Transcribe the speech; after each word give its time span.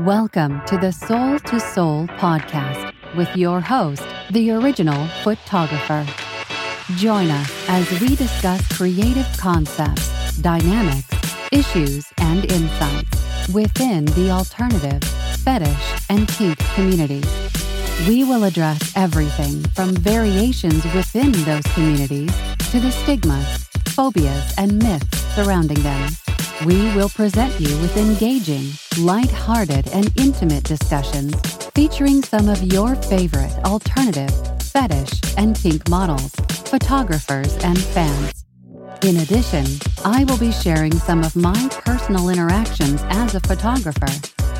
Welcome 0.00 0.60
to 0.66 0.76
the 0.76 0.92
Soul 0.92 1.38
to 1.38 1.58
Soul 1.58 2.06
podcast 2.18 2.92
with 3.16 3.34
your 3.34 3.62
host, 3.62 4.02
the 4.30 4.50
original 4.50 5.06
photographer. 5.24 6.06
Join 6.96 7.30
us 7.30 7.50
as 7.66 7.90
we 7.98 8.14
discuss 8.14 8.60
creative 8.76 9.26
concepts, 9.38 10.36
dynamics, 10.36 11.08
issues, 11.50 12.12
and 12.18 12.44
insights 12.52 13.48
within 13.48 14.04
the 14.04 14.28
alternative, 14.30 15.02
fetish, 15.38 16.04
and 16.10 16.28
kink 16.28 16.58
communities. 16.74 17.24
We 18.06 18.22
will 18.22 18.44
address 18.44 18.92
everything 18.96 19.62
from 19.70 19.96
variations 19.96 20.84
within 20.94 21.32
those 21.32 21.64
communities 21.72 22.36
to 22.70 22.80
the 22.80 22.90
stigmas, 22.90 23.64
phobias, 23.86 24.52
and 24.58 24.78
myths 24.78 25.18
surrounding 25.34 25.82
them. 25.82 26.10
We 26.64 26.90
will 26.94 27.10
present 27.10 27.60
you 27.60 27.68
with 27.82 27.98
engaging, 27.98 28.70
light-hearted, 28.98 29.88
and 29.88 30.10
intimate 30.18 30.64
discussions 30.64 31.34
featuring 31.74 32.22
some 32.22 32.48
of 32.48 32.62
your 32.72 32.96
favorite 32.96 33.52
alternative, 33.64 34.30
fetish, 34.62 35.20
and 35.36 35.54
kink 35.54 35.86
models, 35.90 36.30
photographers, 36.64 37.54
and 37.62 37.78
fans. 37.78 38.46
In 39.02 39.18
addition, 39.18 39.66
I 40.02 40.24
will 40.24 40.38
be 40.38 40.50
sharing 40.50 40.94
some 40.94 41.22
of 41.22 41.36
my 41.36 41.68
personal 41.84 42.30
interactions 42.30 43.02
as 43.10 43.34
a 43.34 43.40
photographer, 43.40 44.08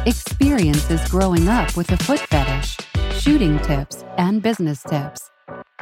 experiences 0.04 1.00
growing 1.08 1.48
up 1.48 1.78
with 1.78 1.90
a 1.92 1.96
foot 1.96 2.20
fetish, 2.20 2.76
shooting 3.18 3.58
tips, 3.60 4.04
and 4.18 4.42
business 4.42 4.82
tips. 4.82 5.30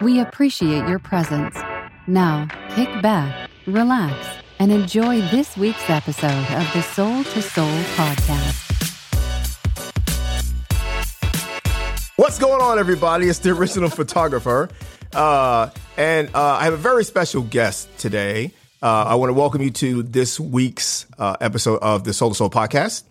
We 0.00 0.20
appreciate 0.20 0.86
your 0.88 1.00
presence. 1.00 1.56
Now, 2.06 2.46
kick 2.70 3.02
back, 3.02 3.50
relax, 3.66 4.43
and 4.64 4.72
enjoy 4.72 5.20
this 5.28 5.58
week's 5.58 5.90
episode 5.90 6.30
of 6.30 6.72
the 6.72 6.80
Soul 6.80 7.22
to 7.22 7.42
Soul 7.42 7.68
podcast. 7.96 8.62
What's 12.16 12.38
going 12.38 12.62
on, 12.62 12.78
everybody? 12.78 13.28
It's 13.28 13.40
the 13.40 13.50
original 13.50 13.90
photographer. 13.90 14.70
Uh, 15.12 15.68
and 15.98 16.34
uh, 16.34 16.42
I 16.42 16.64
have 16.64 16.72
a 16.72 16.78
very 16.78 17.04
special 17.04 17.42
guest 17.42 17.90
today. 17.98 18.54
Uh, 18.82 19.04
I 19.04 19.16
want 19.16 19.28
to 19.28 19.34
welcome 19.34 19.60
you 19.60 19.70
to 19.70 20.02
this 20.02 20.40
week's 20.40 21.04
uh, 21.18 21.36
episode 21.42 21.80
of 21.82 22.04
the 22.04 22.14
Soul 22.14 22.30
to 22.30 22.34
Soul 22.34 22.48
podcast. 22.48 23.02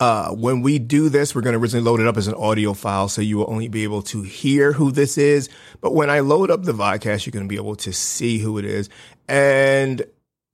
Uh, 0.00 0.30
when 0.30 0.62
we 0.62 0.80
do 0.80 1.08
this, 1.08 1.36
we're 1.36 1.42
going 1.42 1.54
to 1.54 1.60
originally 1.60 1.84
load 1.84 2.00
it 2.00 2.08
up 2.08 2.16
as 2.16 2.26
an 2.26 2.34
audio 2.34 2.74
file, 2.74 3.08
so 3.08 3.22
you 3.22 3.38
will 3.38 3.48
only 3.48 3.68
be 3.68 3.84
able 3.84 4.02
to 4.02 4.22
hear 4.22 4.72
who 4.72 4.90
this 4.90 5.18
is. 5.18 5.50
But 5.80 5.94
when 5.94 6.10
I 6.10 6.18
load 6.18 6.50
up 6.50 6.64
the 6.64 6.72
podcast, 6.72 7.26
you're 7.26 7.30
going 7.30 7.44
to 7.44 7.48
be 7.48 7.54
able 7.54 7.76
to 7.76 7.92
see 7.92 8.38
who 8.38 8.58
it 8.58 8.64
is. 8.64 8.88
And 9.28 10.04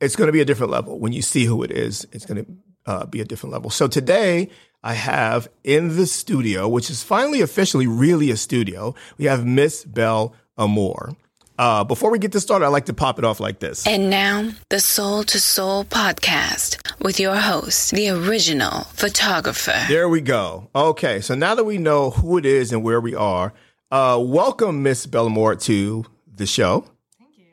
it's 0.00 0.16
going 0.16 0.28
to 0.28 0.32
be 0.32 0.40
a 0.40 0.44
different 0.44 0.72
level. 0.72 0.98
When 0.98 1.12
you 1.12 1.22
see 1.22 1.44
who 1.44 1.62
it 1.62 1.70
is, 1.70 2.06
it's 2.12 2.26
going 2.26 2.44
to 2.44 2.50
uh, 2.86 3.06
be 3.06 3.20
a 3.20 3.24
different 3.24 3.52
level. 3.52 3.70
So 3.70 3.88
today 3.88 4.50
I 4.82 4.94
have 4.94 5.48
in 5.62 5.96
the 5.96 6.06
studio, 6.06 6.68
which 6.68 6.90
is 6.90 7.02
finally 7.02 7.40
officially 7.40 7.86
really 7.86 8.30
a 8.30 8.36
studio, 8.36 8.94
we 9.16 9.24
have 9.26 9.46
Miss 9.46 9.84
Belle 9.84 10.34
Amour. 10.58 11.16
Uh, 11.56 11.84
before 11.84 12.10
we 12.10 12.18
get 12.18 12.32
this 12.32 12.42
started, 12.42 12.64
I 12.64 12.68
like 12.68 12.86
to 12.86 12.92
pop 12.92 13.18
it 13.18 13.24
off 13.24 13.38
like 13.38 13.60
this. 13.60 13.86
And 13.86 14.10
now, 14.10 14.50
the 14.70 14.80
Soul 14.80 15.22
to 15.24 15.38
Soul 15.38 15.84
podcast 15.84 16.78
with 17.00 17.20
your 17.20 17.36
host, 17.36 17.92
the 17.92 18.08
original 18.08 18.84
photographer. 18.92 19.84
There 19.86 20.08
we 20.08 20.20
go. 20.20 20.68
Okay, 20.74 21.20
so 21.20 21.36
now 21.36 21.54
that 21.54 21.62
we 21.62 21.78
know 21.78 22.10
who 22.10 22.38
it 22.38 22.44
is 22.44 22.72
and 22.72 22.82
where 22.82 23.00
we 23.00 23.14
are, 23.14 23.54
uh, 23.92 24.20
welcome 24.20 24.82
Miss 24.82 25.06
Belle 25.06 25.28
Amour 25.28 25.54
to 25.54 26.04
the 26.26 26.46
show. 26.46 26.86
Thank 27.18 27.38
you. 27.38 27.44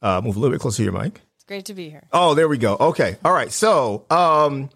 Uh, 0.00 0.22
move 0.24 0.36
a 0.36 0.38
little 0.38 0.54
bit 0.54 0.60
closer 0.62 0.78
to 0.78 0.84
your 0.84 0.92
mic. 0.92 1.20
Great 1.46 1.66
to 1.66 1.74
be 1.74 1.88
here. 1.90 2.04
Oh, 2.12 2.34
there 2.34 2.48
we 2.48 2.58
go. 2.58 2.76
Okay. 2.78 3.16
All 3.24 3.32
right. 3.32 3.52
So, 3.52 4.04
um, 4.10 4.70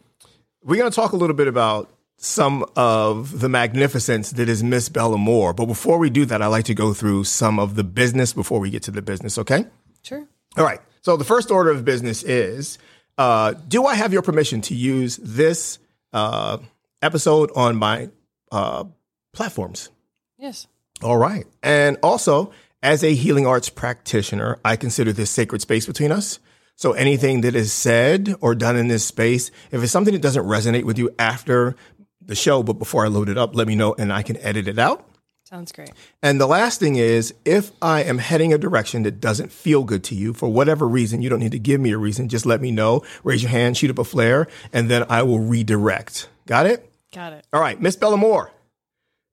we're 0.63 0.77
going 0.77 0.91
to 0.91 0.95
talk 0.95 1.12
a 1.12 1.17
little 1.17 1.35
bit 1.35 1.49
about 1.49 1.91
some 2.17 2.65
of 2.77 3.41
the 3.41 3.49
magnificence 3.49 4.31
that 4.33 4.49
is 4.49 4.62
Miss 4.62 4.89
Belle 4.89 5.15
Amour. 5.15 5.55
But 5.55 5.67
before 5.67 5.99
we 5.99 6.11
do 6.11 6.25
that, 6.27 6.43
I'd 6.43 6.49
like 6.49 6.67
to 6.67 6.75
go 6.75 6.93
through 6.93 7.25
some 7.25 7.59
of 7.59 7.75
the 7.75 7.83
business 7.83 8.33
before 8.33 8.61
we 8.61 8.71
get 8.71 8.83
to 8.84 8.91
the 8.91 9.03
business. 9.03 9.39
Okay. 9.39 9.65
Sure. 10.03 10.27
All 10.56 10.65
right. 10.65 10.81
So 11.03 11.17
the 11.17 11.25
first 11.25 11.50
order 11.50 11.71
of 11.71 11.84
business 11.84 12.22
is: 12.22 12.78
uh, 13.19 13.55
Do 13.67 13.87
I 13.87 13.94
have 13.94 14.12
your 14.12 14.23
permission 14.23 14.61
to 14.62 14.75
use 14.75 15.17
this 15.17 15.78
uh, 16.12 16.59
episode 17.03 17.50
on 17.56 17.77
my 17.77 18.11
uh, 18.53 18.84
platforms? 19.33 19.91
Yes. 20.39 20.67
All 21.03 21.17
right. 21.17 21.47
And 21.62 21.97
also, 22.03 22.53
as 22.83 23.03
a 23.03 23.15
healing 23.15 23.47
arts 23.47 23.71
practitioner, 23.71 24.59
I 24.65 24.77
consider 24.77 25.12
this 25.12 25.31
sacred 25.31 25.62
space 25.62 25.87
between 25.87 26.12
us. 26.12 26.39
So 26.81 26.93
anything 26.93 27.43
that 27.43 27.55
is 27.55 27.75
said 27.75 28.35
or 28.41 28.55
done 28.55 28.75
in 28.75 28.89
this 28.89 29.05
space, 29.05 29.51
if 29.71 29.83
it's 29.83 29.93
something 29.93 30.15
that 30.15 30.23
doesn't 30.23 30.47
resonate 30.47 30.85
with 30.85 30.97
you 30.97 31.15
after 31.19 31.77
the 32.25 32.35
show, 32.35 32.63
but 32.63 32.79
before 32.79 33.05
I 33.05 33.09
load 33.09 33.29
it 33.29 33.37
up, 33.37 33.55
let 33.55 33.69
me 33.69 33.75
know 33.75 33.95
and 33.99 34.11
I 34.11 34.23
can 34.23 34.39
edit 34.39 34.67
it 34.67 34.79
out. 34.79 35.07
Sounds 35.45 35.73
great. 35.73 35.91
And 36.23 36.41
the 36.41 36.47
last 36.47 36.81
thing 36.81 36.97
is, 36.97 37.35
if 37.45 37.71
I 37.83 38.03
am 38.05 38.17
heading 38.17 38.55
a 38.55 38.57
direction 38.57 39.03
that 39.03 39.21
doesn't 39.21 39.53
feel 39.53 39.85
good 39.85 40.03
to 40.05 40.15
you 40.15 40.33
for 40.33 40.49
whatever 40.49 40.89
reason, 40.89 41.21
you 41.21 41.29
don't 41.29 41.41
need 41.41 41.53
to 41.53 41.59
give 41.59 41.83
me 41.83 41.91
a 41.91 41.99
reason. 41.99 42.31
Just 42.31 42.47
let 42.47 42.63
me 42.63 42.71
know, 42.71 43.05
raise 43.25 43.43
your 43.43 43.51
hand, 43.51 43.77
shoot 43.77 43.91
up 43.91 43.99
a 43.99 44.05
flare, 44.05 44.47
and 44.73 44.89
then 44.89 45.05
I 45.11 45.23
will 45.23 45.41
redirect. 45.41 46.31
Got 46.47 46.65
it? 46.65 46.91
Got 47.12 47.35
it. 47.35 47.47
All 47.53 47.61
right, 47.61 47.79
Miss 47.79 47.97
Bella 47.97 48.17
Moore. 48.17 48.53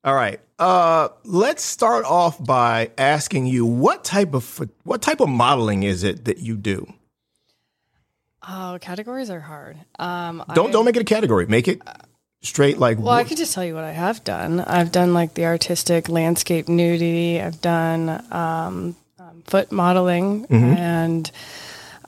All 0.03 0.16
right. 0.16 0.41
Uh, 0.59 1.09
let's 1.24 1.64
start 1.64 2.03
off 2.03 2.44
by 2.44 2.91
asking 2.97 3.46
you 3.46 3.66
what 3.66 4.03
type 4.03 4.34
of 4.34 4.69
what 4.84 5.02
type 5.02 5.22
of 5.22 5.29
modeling 5.29 5.84
is 5.84 6.03
it 6.03 6.25
that 6.25 6.40
you 6.40 6.58
do? 6.58 6.94
Oh, 8.50 8.78
categories 8.80 9.30
are 9.30 9.40
hard. 9.41 9.78
Um, 10.00 10.44
Don't 10.53 10.69
I, 10.69 10.72
don't 10.72 10.85
make 10.85 10.96
it 10.96 11.02
a 11.02 11.06
category. 11.06 11.46
Make 11.47 11.68
it 11.68 11.81
straight 12.41 12.78
like 12.78 12.97
Well, 12.97 13.09
I 13.13 13.24
could 13.24 13.38
just 13.38 13.53
tell 13.53 13.66
you 13.66 13.75
what 13.75 13.84
I 13.84 13.91
have 13.91 14.24
done. 14.24 14.59
I've 14.62 14.91
done 14.91 15.13
like 15.13 15.34
the 15.34 15.46
artistic 15.46 16.08
landscape 16.08 16.68
nudity. 16.69 17.41
I've 17.41 17.59
done 17.62 18.09
um, 18.31 18.96
um, 19.19 19.44
foot 19.46 19.72
modeling, 19.72 20.46
Mm-hmm. 20.46 20.78
and 20.78 21.31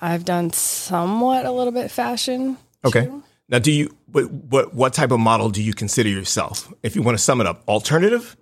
I've 0.01 0.23
done 0.23 0.51
somewhat 0.53 1.45
a 1.45 1.51
little 1.51 1.73
bit 1.73 1.91
fashion. 1.91 2.57
Okay. 2.85 3.05
too. 3.05 3.23
Now, 3.49 3.59
do 3.59 3.71
you 3.71 3.93
what 4.11 4.31
what 4.31 4.73
what 4.73 4.93
type 4.93 5.11
of 5.11 5.19
model 5.19 5.49
do 5.49 5.61
you 5.61 5.73
consider 5.73 6.07
yourself? 6.07 6.71
If 6.83 6.95
you 6.95 7.01
want 7.01 7.17
to 7.17 7.23
sum 7.23 7.41
it 7.41 7.47
up, 7.47 7.63
alternative. 7.67 8.37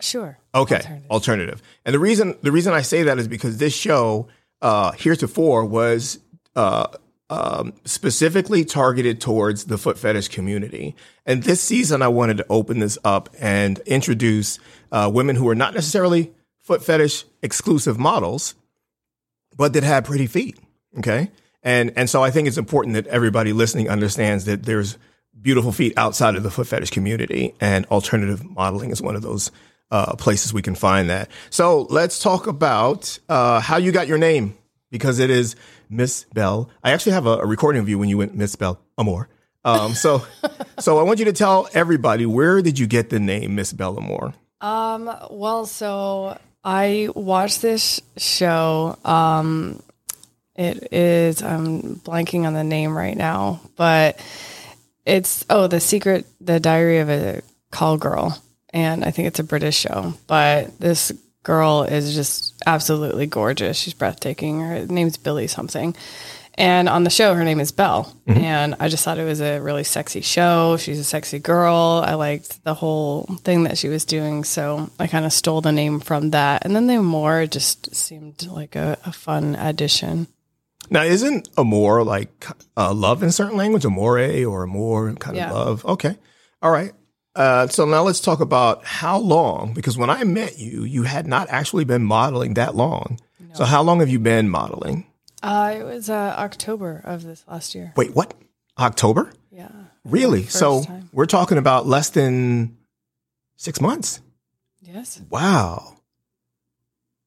Sure. 0.00 0.38
Okay, 0.54 0.76
Alternative. 0.76 1.10
alternative. 1.10 1.62
And 1.84 1.94
the 1.94 1.98
reason 1.98 2.36
the 2.42 2.52
reason 2.52 2.72
I 2.72 2.82
say 2.82 3.02
that 3.02 3.18
is 3.18 3.28
because 3.28 3.58
this 3.58 3.74
show 3.74 4.28
uh, 4.62 4.92
heretofore 4.92 5.64
was 5.64 6.18
uh, 6.56 6.86
um, 7.34 7.72
specifically 7.84 8.64
targeted 8.64 9.20
towards 9.20 9.64
the 9.64 9.76
foot 9.76 9.98
fetish 9.98 10.28
community. 10.28 10.94
And 11.26 11.42
this 11.42 11.60
season, 11.60 12.00
I 12.00 12.06
wanted 12.06 12.36
to 12.36 12.46
open 12.48 12.78
this 12.78 12.96
up 13.02 13.28
and 13.40 13.80
introduce 13.80 14.60
uh, 14.92 15.10
women 15.12 15.34
who 15.34 15.48
are 15.48 15.54
not 15.56 15.74
necessarily 15.74 16.32
foot 16.60 16.84
fetish 16.84 17.24
exclusive 17.42 17.98
models, 17.98 18.54
but 19.56 19.72
that 19.72 19.82
have 19.82 20.04
pretty 20.04 20.28
feet. 20.28 20.56
Okay, 20.98 21.32
and 21.64 21.92
and 21.96 22.08
so 22.08 22.22
I 22.22 22.30
think 22.30 22.46
it's 22.46 22.56
important 22.56 22.94
that 22.94 23.08
everybody 23.08 23.52
listening 23.52 23.88
understands 23.88 24.44
that 24.44 24.62
there's 24.62 24.96
beautiful 25.40 25.72
feet 25.72 25.92
outside 25.96 26.36
of 26.36 26.44
the 26.44 26.52
foot 26.52 26.68
fetish 26.68 26.90
community, 26.90 27.52
and 27.60 27.84
alternative 27.86 28.48
modeling 28.48 28.92
is 28.92 29.02
one 29.02 29.16
of 29.16 29.22
those 29.22 29.50
uh, 29.90 30.14
places 30.14 30.54
we 30.54 30.62
can 30.62 30.76
find 30.76 31.10
that. 31.10 31.28
So 31.50 31.88
let's 31.90 32.20
talk 32.20 32.46
about 32.46 33.18
uh, 33.28 33.58
how 33.58 33.78
you 33.78 33.90
got 33.90 34.06
your 34.06 34.18
name 34.18 34.56
because 34.92 35.18
it 35.18 35.30
is 35.30 35.56
Miss 35.94 36.24
Belle. 36.34 36.68
I 36.82 36.92
actually 36.92 37.12
have 37.12 37.26
a, 37.26 37.38
a 37.38 37.46
recording 37.46 37.80
of 37.80 37.88
you 37.88 37.98
when 37.98 38.08
you 38.08 38.18
went 38.18 38.34
Miss 38.34 38.56
Belle 38.56 38.80
Amour. 38.98 39.28
Um, 39.64 39.94
so, 39.94 40.26
so 40.78 40.98
I 40.98 41.02
want 41.02 41.18
you 41.18 41.24
to 41.26 41.32
tell 41.32 41.68
everybody 41.72 42.26
where 42.26 42.60
did 42.62 42.78
you 42.78 42.86
get 42.86 43.10
the 43.10 43.20
name 43.20 43.54
Miss 43.54 43.72
Belle 43.72 43.96
Amour? 43.96 44.34
Um, 44.60 45.10
well, 45.30 45.66
so 45.66 46.38
I 46.62 47.08
watched 47.14 47.62
this 47.62 48.00
show. 48.16 48.98
Um, 49.04 49.82
it 50.56 50.92
is, 50.92 51.42
I'm 51.42 51.96
blanking 51.96 52.46
on 52.46 52.54
the 52.54 52.64
name 52.64 52.96
right 52.96 53.16
now, 53.16 53.60
but 53.76 54.18
it's, 55.04 55.44
oh, 55.50 55.66
The 55.66 55.80
Secret, 55.80 56.26
The 56.40 56.60
Diary 56.60 56.98
of 56.98 57.10
a 57.10 57.42
Call 57.70 57.96
Girl. 57.98 58.40
And 58.70 59.04
I 59.04 59.10
think 59.10 59.28
it's 59.28 59.38
a 59.38 59.44
British 59.44 59.76
show, 59.76 60.14
but 60.26 60.78
this 60.80 61.12
girl 61.44 61.84
is 61.84 62.14
just 62.14 62.54
absolutely 62.66 63.26
gorgeous. 63.26 63.76
She's 63.78 63.94
breathtaking. 63.94 64.60
Her 64.60 64.84
name's 64.86 65.16
Billie 65.16 65.46
something. 65.46 65.94
And 66.56 66.88
on 66.88 67.02
the 67.02 67.10
show, 67.10 67.34
her 67.34 67.42
name 67.42 67.58
is 67.58 67.72
Belle. 67.72 68.12
And 68.28 68.76
I 68.78 68.88
just 68.88 69.04
thought 69.04 69.18
it 69.18 69.24
was 69.24 69.40
a 69.40 69.58
really 69.58 69.82
sexy 69.82 70.20
show. 70.20 70.76
She's 70.76 71.00
a 71.00 71.04
sexy 71.04 71.40
girl. 71.40 72.00
I 72.06 72.14
liked 72.14 72.62
the 72.62 72.74
whole 72.74 73.24
thing 73.42 73.64
that 73.64 73.76
she 73.76 73.88
was 73.88 74.04
doing. 74.04 74.44
So 74.44 74.88
I 75.00 75.08
kind 75.08 75.24
of 75.24 75.32
stole 75.32 75.60
the 75.62 75.72
name 75.72 75.98
from 75.98 76.30
that. 76.30 76.64
And 76.64 76.76
then 76.76 76.86
the 76.86 77.02
more 77.02 77.46
just 77.46 77.92
seemed 77.94 78.46
like 78.46 78.76
a, 78.76 78.96
a 79.04 79.10
fun 79.12 79.56
addition. 79.56 80.28
Now, 80.90 81.02
isn't 81.02 81.48
amour 81.56 82.04
like 82.04 82.46
uh, 82.76 82.92
love 82.94 83.24
in 83.24 83.32
certain 83.32 83.56
language? 83.56 83.84
Amore 83.84 84.20
or 84.44 84.62
amor, 84.62 85.12
kind 85.14 85.36
Yeah. 85.36 85.50
of 85.50 85.54
love. 85.56 85.84
Okay. 85.86 86.16
All 86.62 86.70
right. 86.70 86.92
Uh, 87.34 87.66
so 87.66 87.84
now 87.84 88.02
let's 88.02 88.20
talk 88.20 88.40
about 88.40 88.84
how 88.84 89.18
long, 89.18 89.74
because 89.74 89.98
when 89.98 90.10
I 90.10 90.22
met 90.24 90.58
you, 90.58 90.84
you 90.84 91.02
had 91.02 91.26
not 91.26 91.48
actually 91.50 91.84
been 91.84 92.04
modeling 92.04 92.54
that 92.54 92.74
long. 92.76 93.18
So 93.54 93.64
how 93.64 93.82
long 93.82 94.00
have 94.00 94.08
you 94.08 94.18
been 94.18 94.48
modeling? 94.48 95.06
Uh, 95.40 95.74
it 95.78 95.84
was 95.84 96.10
uh, 96.10 96.34
October 96.38 97.00
of 97.04 97.22
this 97.22 97.44
last 97.46 97.74
year. 97.74 97.92
Wait, 97.96 98.14
what? 98.14 98.34
October? 98.78 99.32
Yeah. 99.52 99.70
Really? 100.04 100.44
So 100.46 100.82
time. 100.82 101.08
we're 101.12 101.26
talking 101.26 101.58
about 101.58 101.86
less 101.86 102.10
than 102.10 102.76
six 103.56 103.80
months. 103.80 104.20
Yes. 104.80 105.20
Wow. 105.30 105.93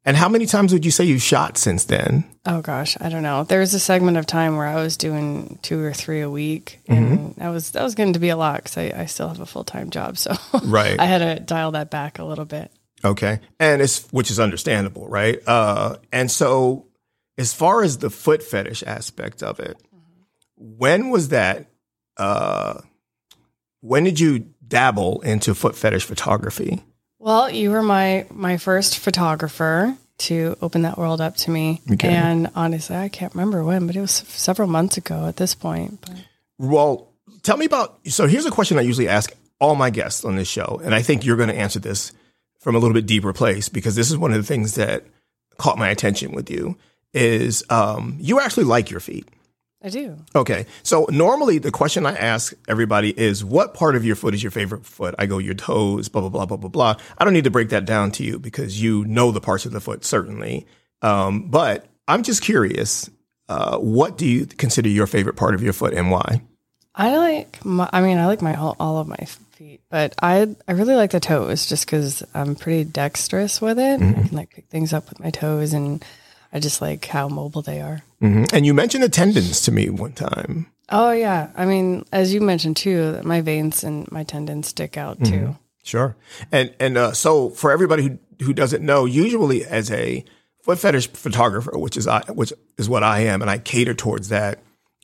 And 0.08 0.16
how 0.16 0.30
many 0.30 0.46
times 0.46 0.72
would 0.72 0.86
you 0.86 0.92
say 0.92 1.04
you've 1.04 1.22
shot 1.22 1.58
since 1.58 1.84
then? 1.84 2.24
Oh 2.46 2.62
gosh, 2.62 2.96
I 3.02 3.10
don't 3.10 3.24
know. 3.24 3.44
There 3.44 3.60
was 3.60 3.74
a 3.74 3.80
segment 3.80 4.16
of 4.16 4.26
time 4.26 4.56
where 4.56 4.66
I 4.66 4.76
was 4.76 4.96
doing 4.96 5.60
two 5.62 5.84
or 5.84 5.92
three 5.92 6.22
a 6.22 6.30
week, 6.30 6.80
and 6.88 7.36
that 7.36 7.50
was 7.50 7.72
that 7.72 7.84
was 7.84 7.94
going 7.94 8.14
to 8.14 8.20
be 8.20 8.30
a 8.30 8.38
lot 8.38 8.64
because 8.64 8.78
I, 8.78 9.02
I 9.02 9.06
still 9.06 9.28
have 9.28 9.42
a 9.42 9.46
full 9.46 9.66
time 9.66 9.90
job, 9.90 10.18
so 10.18 10.34
Right. 10.64 10.98
I 10.98 11.04
had 11.04 11.18
to 11.18 11.44
dial 11.44 11.72
that 11.72 11.92
back 11.92 12.20
a 12.20 12.24
little 12.24 12.46
bit. 12.46 12.72
Okay. 13.04 13.42
And 13.60 13.82
it's, 13.82 14.08
which 14.12 14.32
is 14.32 14.40
understandable, 14.40 15.10
right? 15.10 15.40
Uh, 15.46 15.98
and 16.14 16.32
so 16.32 16.88
as 17.38 17.54
far 17.54 17.84
as 17.84 17.98
the 17.98 18.10
foot 18.10 18.42
fetish 18.42 18.84
aspect 18.84 19.44
of 19.44 19.60
it, 19.60 19.78
when 20.56 21.10
was 21.10 21.30
that, 21.30 21.68
uh, 22.16 22.80
when 23.82 24.06
did 24.06 24.22
you 24.22 24.48
dabble 24.66 25.20
into 25.22 25.54
foot 25.54 25.76
fetish 25.76 26.06
photography? 26.06 26.84
Well, 27.28 27.50
you 27.52 27.72
were 27.72 27.84
my 27.84 28.26
my 28.32 28.56
first 28.56 29.00
photographer 29.00 29.98
to 30.20 30.56
open 30.62 30.84
that 30.84 30.98
world 30.98 31.20
up 31.20 31.36
to 31.36 31.52
me, 31.52 31.82
Okay. 31.92 32.08
and 32.08 32.50
honestly, 32.56 32.96
I 32.96 33.10
can't 33.10 33.36
remember 33.36 33.66
when, 33.66 33.86
but 33.86 33.98
it 33.98 34.00
was 34.00 34.14
several 34.14 34.70
months 34.70 34.96
ago 34.96 35.26
at 35.26 35.36
this 35.36 35.54
point. 35.54 36.00
But 36.00 36.16
Well, 36.58 37.10
tell 37.44 37.58
me 37.58 37.66
about. 37.66 38.00
So 38.08 38.28
here's 38.28 38.46
a 38.46 38.50
question 38.50 38.78
I 38.78 38.82
usually 38.82 39.10
ask 39.10 39.34
all 39.60 39.76
my 39.76 39.90
guests 39.90 40.24
on 40.24 40.38
this 40.38 40.48
show, 40.48 40.80
and 40.82 40.96
I 40.96 41.02
think 41.02 41.26
you're 41.26 41.36
going 41.36 41.50
to 41.50 41.56
answer 41.56 41.80
this 41.80 42.14
from 42.62 42.76
a 42.76 42.80
little 42.80 42.94
bit 42.94 43.06
deeper 43.06 43.34
place 43.34 43.68
because 43.68 43.98
this 43.98 44.10
is 44.10 44.18
one 44.18 44.32
of 44.32 44.38
the 44.38 44.48
things 44.48 44.76
that 44.76 45.04
caught 45.58 45.78
my 45.78 45.90
attention 45.90 46.32
with 46.32 46.50
you. 46.50 46.78
Is 47.14 47.66
um, 47.70 48.16
you 48.22 48.40
actually 48.40 48.64
like 48.64 48.90
your 48.90 49.02
feet? 49.02 49.28
I 49.82 49.90
do. 49.90 50.18
Okay, 50.36 50.66
so 50.82 51.06
normally 51.10 51.60
the 51.60 51.72
question 51.72 52.06
I 52.06 52.16
ask 52.16 52.54
everybody 52.68 53.18
is, 53.18 53.46
"What 53.46 53.76
part 53.76 53.96
of 53.96 54.04
your 54.04 54.16
foot 54.16 54.34
is 54.34 54.42
your 54.42 54.52
favorite 54.52 54.86
foot?" 54.86 55.14
I 55.20 55.28
go, 55.28 55.38
"Your 55.38 55.54
toes." 55.54 56.10
Blah 56.10 56.22
blah 56.22 56.30
blah 56.30 56.46
blah 56.46 56.58
blah 56.58 56.70
blah. 56.70 56.96
I 57.18 57.24
don't 57.24 57.34
need 57.34 57.44
to 57.44 57.52
break 57.52 57.70
that 57.70 57.86
down 57.86 58.12
to 58.14 58.24
you 58.24 58.40
because 58.40 58.82
you 58.82 59.06
know 59.06 59.32
the 59.32 59.42
parts 59.42 59.66
of 59.66 59.72
the 59.74 59.80
foot 59.80 60.04
certainly. 60.04 60.66
Um, 61.04 61.50
but 61.50 61.86
I'm 62.08 62.24
just 62.24 62.42
curious. 62.42 63.10
Uh, 63.50 63.78
what 63.78 64.18
do 64.18 64.26
you 64.26 64.46
consider 64.46 64.90
your 64.90 65.08
favorite 65.08 65.36
part 65.36 65.54
of 65.54 65.62
your 65.62 65.74
foot 65.74 65.94
and 65.94 66.10
why? 66.12 66.42
I 66.96 67.16
like. 67.18 67.64
My, 67.64 67.88
I 67.94 68.02
mean, 68.02 68.18
I 68.18 68.26
like 68.26 68.42
my 68.42 68.56
all, 68.56 68.76
all 68.80 68.98
of 68.98 69.08
my 69.08 69.26
feet, 69.52 69.82
but 69.92 70.16
I 70.22 70.56
I 70.68 70.72
really 70.72 70.96
like 70.96 71.12
the 71.12 71.20
toes 71.20 71.68
just 71.68 71.86
because 71.86 72.24
I'm 72.34 72.56
pretty 72.56 72.84
dexterous 72.84 73.62
with 73.62 73.78
it. 73.78 74.02
I 74.02 74.14
can 74.14 74.36
like 74.36 74.50
pick 74.50 74.68
things 74.70 74.92
up 74.92 75.08
with 75.10 75.20
my 75.20 75.30
toes, 75.30 75.74
and 75.74 76.04
I 76.54 76.60
just 76.60 76.82
like 76.82 77.06
how 77.06 77.28
mobile 77.28 77.62
they 77.62 77.82
are. 77.82 78.02
Mhm. 78.22 78.52
And 78.54 78.66
you 78.66 78.74
mentioned 78.74 79.04
the 79.04 79.10
tendons 79.10 79.62
to 79.64 79.72
me 79.72 79.90
one 79.90 80.14
time. 80.14 80.68
Oh 80.90 81.12
yeah, 81.12 81.50
I 81.56 81.66
mean, 81.66 82.06
as 82.12 82.34
you 82.34 82.40
mentioned 82.42 82.78
too, 82.78 83.12
that 83.12 83.26
my 83.26 83.42
veins 83.42 83.84
and 83.84 84.10
my 84.12 84.24
tendons 84.24 84.68
stick 84.68 84.98
out 84.98 85.24
too. 85.24 85.58
Sure. 85.84 86.16
And 86.52 86.74
and 86.80 86.98
uh, 86.98 87.12
so 87.14 87.50
for 87.50 87.72
everybody 87.72 88.04
who 88.04 88.46
who 88.46 88.54
doesn't 88.54 88.84
know, 88.84 89.06
usually 89.06 89.66
as 89.66 89.92
a 89.92 90.24
foot 90.62 90.80
fetish 90.80 91.10
photographer, 91.10 91.78
which 91.78 91.98
is 91.98 92.08
I, 92.08 92.22
which 92.30 92.54
is 92.78 92.88
what 92.90 93.04
I 93.04 93.22
am, 93.22 93.42
and 93.42 93.50
I 93.52 93.58
cater 93.58 93.94
towards 93.94 94.30
that, 94.30 94.60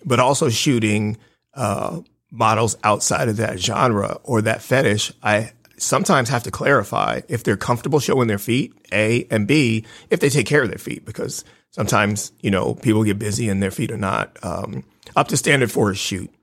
but 0.06 0.20
also 0.20 0.50
shooting 0.50 1.18
uh, 1.54 2.02
models 2.32 2.78
outside 2.84 3.28
of 3.30 3.38
that 3.38 3.60
genre 3.60 4.20
or 4.24 4.42
that 4.42 4.62
fetish, 4.62 5.14
I 5.22 5.52
sometimes 5.78 6.30
have 6.30 6.44
to 6.44 6.52
clarify 6.52 7.22
if 7.28 7.44
they're 7.44 7.58
comfortable 7.58 8.00
showing 8.00 8.28
their 8.28 8.40
feet, 8.40 8.74
A, 8.92 9.26
and 9.30 9.48
B, 9.48 9.86
if 10.10 10.20
they 10.20 10.30
take 10.30 10.46
care 10.46 10.64
of 10.64 10.70
their 10.70 10.78
feet, 10.78 11.06
because 11.06 11.44
sometimes, 11.72 12.32
you 12.42 12.52
know, 12.52 12.76
people 12.76 13.04
get 13.04 13.20
busy 13.20 13.50
and 13.50 13.62
their 13.62 13.72
feet 13.72 13.92
are 13.92 13.98
not 13.98 14.38
um, 14.44 14.84
up 15.16 15.28
to 15.30 15.38
standard 15.38 15.72
for 15.72 15.92
a 15.92 15.96
shoot. 15.96 16.34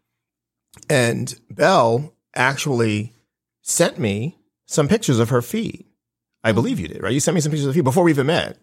And 0.88 1.38
Belle 1.50 2.12
actually 2.34 3.12
sent 3.62 3.98
me 3.98 4.38
some 4.66 4.88
pictures 4.88 5.18
of 5.18 5.30
her 5.30 5.42
feet. 5.42 5.86
I 6.42 6.52
believe 6.52 6.80
you 6.80 6.88
did, 6.88 7.02
right? 7.02 7.12
You 7.12 7.20
sent 7.20 7.34
me 7.34 7.40
some 7.40 7.50
pictures 7.50 7.66
of 7.66 7.74
the 7.74 7.78
feet 7.78 7.84
before 7.84 8.04
we 8.04 8.12
even 8.12 8.26
met. 8.26 8.56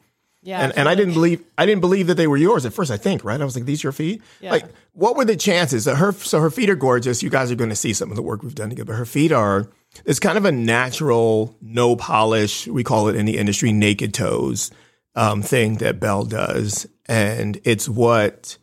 Yeah, 0.44 0.62
And, 0.62 0.78
and 0.78 0.90
I 0.90 0.96
didn't 0.96 1.14
believe 1.14 1.44
I 1.58 1.66
didn't 1.66 1.82
believe 1.82 2.08
that 2.08 2.16
they 2.16 2.28
were 2.28 2.38
yours 2.38 2.66
at 2.66 2.74
first. 2.74 2.92
I 2.92 2.98
think 2.98 3.24
right. 3.26 3.42
I 3.42 3.44
was 3.44 3.56
like, 3.56 3.66
"These 3.66 3.84
your 3.84 3.92
feet?" 3.92 4.22
Yeah. 4.40 4.52
Like, 4.52 4.66
what 4.94 5.18
were 5.18 5.26
the 5.26 5.36
chances 5.36 5.86
that 5.86 5.96
her? 5.96 6.14
So 6.14 6.40
her 6.40 6.52
feet 6.52 6.70
are 6.70 6.76
gorgeous. 6.76 7.22
You 7.22 7.30
guys 7.30 7.52
are 7.52 7.56
going 7.56 7.72
to 7.72 7.76
see 7.76 7.92
some 7.92 8.12
of 8.12 8.16
the 8.16 8.22
work 8.22 8.44
we've 8.44 8.56
done 8.56 8.70
together. 8.70 8.86
But 8.86 8.98
her 8.98 9.06
feet 9.06 9.32
are. 9.32 9.70
It's 10.06 10.20
kind 10.20 10.38
of 10.38 10.46
a 10.46 10.52
natural, 10.52 11.56
no 11.62 11.96
polish. 11.96 12.68
We 12.68 12.84
call 12.84 13.08
it 13.08 13.16
in 13.16 13.26
the 13.26 13.38
industry 13.38 13.72
naked 13.72 14.14
toes 14.14 14.72
um, 15.16 15.42
thing 15.42 15.76
that 15.76 16.00
Belle 16.00 16.26
does, 16.26 16.88
and 17.08 17.60
it's 17.64 17.90
what 17.90 18.58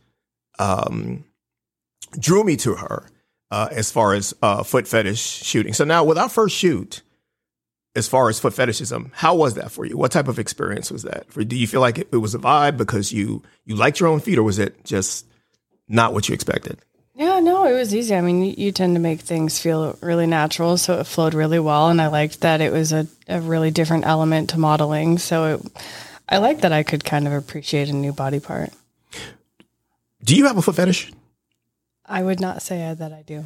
um, 0.59 1.25
drew 2.19 2.45
me 2.45 2.57
to 2.59 2.75
her 2.77 3.09
uh, 3.51 3.69
as 3.71 3.91
far 3.91 4.15
as 4.15 4.35
uh, 4.43 4.63
foot 4.63 4.87
fetish 4.87 5.21
shooting. 5.21 5.73
So 5.73 5.85
now, 5.85 6.05
with 6.05 6.19
our 6.19 6.29
first 6.29 6.57
shoot, 6.57 7.03
as 7.97 8.09
far 8.09 8.29
as 8.29 8.41
foot 8.41 8.55
fetishism, 8.55 9.13
how 9.15 9.35
was 9.35 9.55
that 9.55 9.71
for 9.71 9.85
you? 9.85 9.97
What 9.97 10.13
type 10.13 10.29
of 10.29 10.39
experience 10.39 10.91
was 10.91 11.03
that? 11.03 11.31
For, 11.33 11.45
do 11.45 11.57
you 11.57 11.67
feel 11.67 11.81
like 11.81 11.99
it, 11.99 12.09
it 12.13 12.17
was 12.17 12.35
a 12.35 12.39
vibe 12.39 12.77
because 12.77 13.13
you 13.13 13.43
you 13.65 13.77
liked 13.77 14.01
your 14.01 14.09
own 14.09 14.21
feet, 14.21 14.39
or 14.39 14.43
was 14.43 14.59
it 14.59 14.85
just 14.85 15.27
not 15.89 16.13
what 16.13 16.29
you 16.29 16.35
expected? 16.35 16.79
Yeah, 17.17 17.39
no, 17.39 17.65
it 17.65 17.73
was 17.73 17.95
easy. 17.95 18.15
I 18.15 18.21
mean, 18.21 18.43
you, 18.43 18.55
you 18.57 18.73
tend 18.73 18.97
to 18.97 19.01
make 19.01 19.21
things 19.21 19.61
feel 19.61 19.97
really 20.01 20.27
natural, 20.27 20.77
so 20.77 20.99
it 20.99 21.07
flowed 21.07 21.33
really 21.33 21.61
well, 21.61 21.89
and 21.89 22.01
I 22.01 22.09
liked 22.09 22.41
that 22.41 22.61
it 22.61 22.73
was 22.73 22.93
a, 22.93 23.07
a 23.29 23.41
really 23.41 23.71
different 23.71 24.05
element 24.05 24.51
to 24.51 24.59
modeling. 24.59 25.19
So 25.19 25.55
it, 25.55 25.85
I 26.29 26.39
like 26.39 26.63
that 26.63 26.73
I 26.73 26.83
could 26.83 27.05
kind 27.05 27.29
of 27.29 27.33
appreciate 27.33 27.89
a 27.89 27.93
new 27.93 28.13
body 28.13 28.41
part. 28.41 28.71
Do 30.25 30.35
you 30.35 30.47
have 30.47 30.57
a 30.57 30.63
foot 30.63 30.75
fetish? 30.75 31.13
I 32.05 32.23
would 32.23 32.41
not 32.41 32.63
say 32.63 32.93
that 32.93 33.13
I 33.13 33.23
do. 33.23 33.45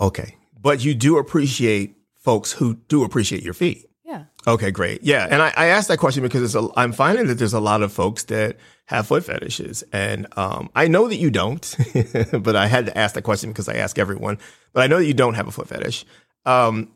Okay, 0.00 0.36
but 0.58 0.82
you 0.82 0.94
do 0.94 1.18
appreciate 1.18 1.94
folks 2.14 2.52
who 2.52 2.74
do 2.88 3.04
appreciate 3.04 3.42
your 3.42 3.54
feet. 3.54 3.90
Yeah. 4.12 4.24
Okay, 4.46 4.70
great. 4.70 5.02
Yeah, 5.02 5.26
and 5.30 5.40
I, 5.40 5.54
I 5.56 5.66
asked 5.66 5.88
that 5.88 5.96
question 5.96 6.22
because 6.22 6.54
a, 6.54 6.68
I'm 6.76 6.92
finding 6.92 7.28
that 7.28 7.36
there's 7.36 7.54
a 7.54 7.60
lot 7.60 7.80
of 7.80 7.94
folks 7.94 8.24
that 8.24 8.58
have 8.84 9.06
foot 9.06 9.24
fetishes, 9.24 9.84
and 9.90 10.26
um, 10.36 10.68
I 10.74 10.86
know 10.88 11.08
that 11.08 11.16
you 11.16 11.30
don't, 11.30 11.74
but 12.38 12.54
I 12.54 12.66
had 12.66 12.86
to 12.86 12.98
ask 12.98 13.14
that 13.14 13.22
question 13.22 13.50
because 13.50 13.70
I 13.70 13.76
ask 13.76 13.98
everyone. 13.98 14.38
But 14.74 14.82
I 14.82 14.86
know 14.86 14.98
that 14.98 15.06
you 15.06 15.14
don't 15.14 15.32
have 15.32 15.48
a 15.48 15.50
foot 15.50 15.68
fetish. 15.68 16.04
Um, 16.44 16.92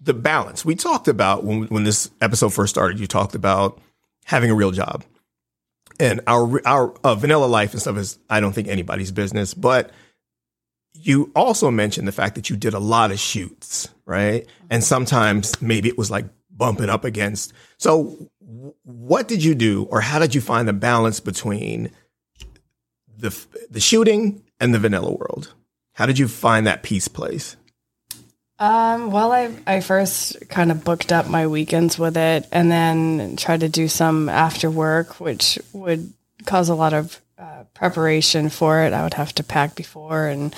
the 0.00 0.12
balance 0.12 0.66
we 0.66 0.74
talked 0.74 1.08
about 1.08 1.44
when 1.44 1.62
when 1.68 1.84
this 1.84 2.10
episode 2.20 2.52
first 2.52 2.74
started, 2.74 3.00
you 3.00 3.06
talked 3.06 3.34
about 3.34 3.80
having 4.26 4.50
a 4.50 4.54
real 4.54 4.72
job, 4.72 5.02
and 5.98 6.20
our 6.26 6.60
our 6.66 6.94
uh, 7.02 7.14
vanilla 7.14 7.46
life 7.46 7.72
and 7.72 7.80
stuff 7.80 7.96
is 7.96 8.18
I 8.28 8.40
don't 8.40 8.52
think 8.52 8.68
anybody's 8.68 9.12
business, 9.12 9.54
but 9.54 9.92
you 10.92 11.32
also 11.34 11.70
mentioned 11.70 12.06
the 12.06 12.12
fact 12.12 12.34
that 12.34 12.50
you 12.50 12.56
did 12.56 12.74
a 12.74 12.78
lot 12.78 13.12
of 13.12 13.18
shoots, 13.18 13.88
right? 14.10 14.44
And 14.68 14.82
sometimes 14.82 15.62
maybe 15.62 15.88
it 15.88 15.96
was 15.96 16.10
like 16.10 16.26
bumping 16.50 16.90
up 16.90 17.04
against. 17.04 17.52
So, 17.78 18.28
what 18.82 19.28
did 19.28 19.42
you 19.42 19.54
do, 19.54 19.84
or 19.84 20.00
how 20.00 20.18
did 20.18 20.34
you 20.34 20.40
find 20.40 20.66
the 20.66 20.72
balance 20.72 21.20
between 21.20 21.92
the 23.16 23.34
the 23.70 23.80
shooting 23.80 24.42
and 24.58 24.74
the 24.74 24.80
vanilla 24.80 25.12
world? 25.12 25.54
How 25.94 26.06
did 26.06 26.18
you 26.18 26.26
find 26.26 26.66
that 26.66 26.82
peace 26.82 27.06
place? 27.06 27.56
Um, 28.58 29.12
well, 29.12 29.30
I 29.30 29.54
I 29.66 29.80
first 29.80 30.48
kind 30.48 30.72
of 30.72 30.84
booked 30.84 31.12
up 31.12 31.28
my 31.28 31.46
weekends 31.46 31.96
with 31.96 32.16
it, 32.16 32.48
and 32.50 32.70
then 32.70 33.36
tried 33.36 33.60
to 33.60 33.68
do 33.68 33.86
some 33.86 34.28
after 34.28 34.68
work, 34.68 35.20
which 35.20 35.56
would 35.72 36.12
cause 36.46 36.68
a 36.68 36.74
lot 36.74 36.94
of 36.94 37.20
uh, 37.38 37.62
preparation 37.74 38.50
for 38.50 38.82
it. 38.82 38.92
I 38.92 39.04
would 39.04 39.14
have 39.14 39.32
to 39.36 39.44
pack 39.44 39.76
before, 39.76 40.26
and 40.26 40.54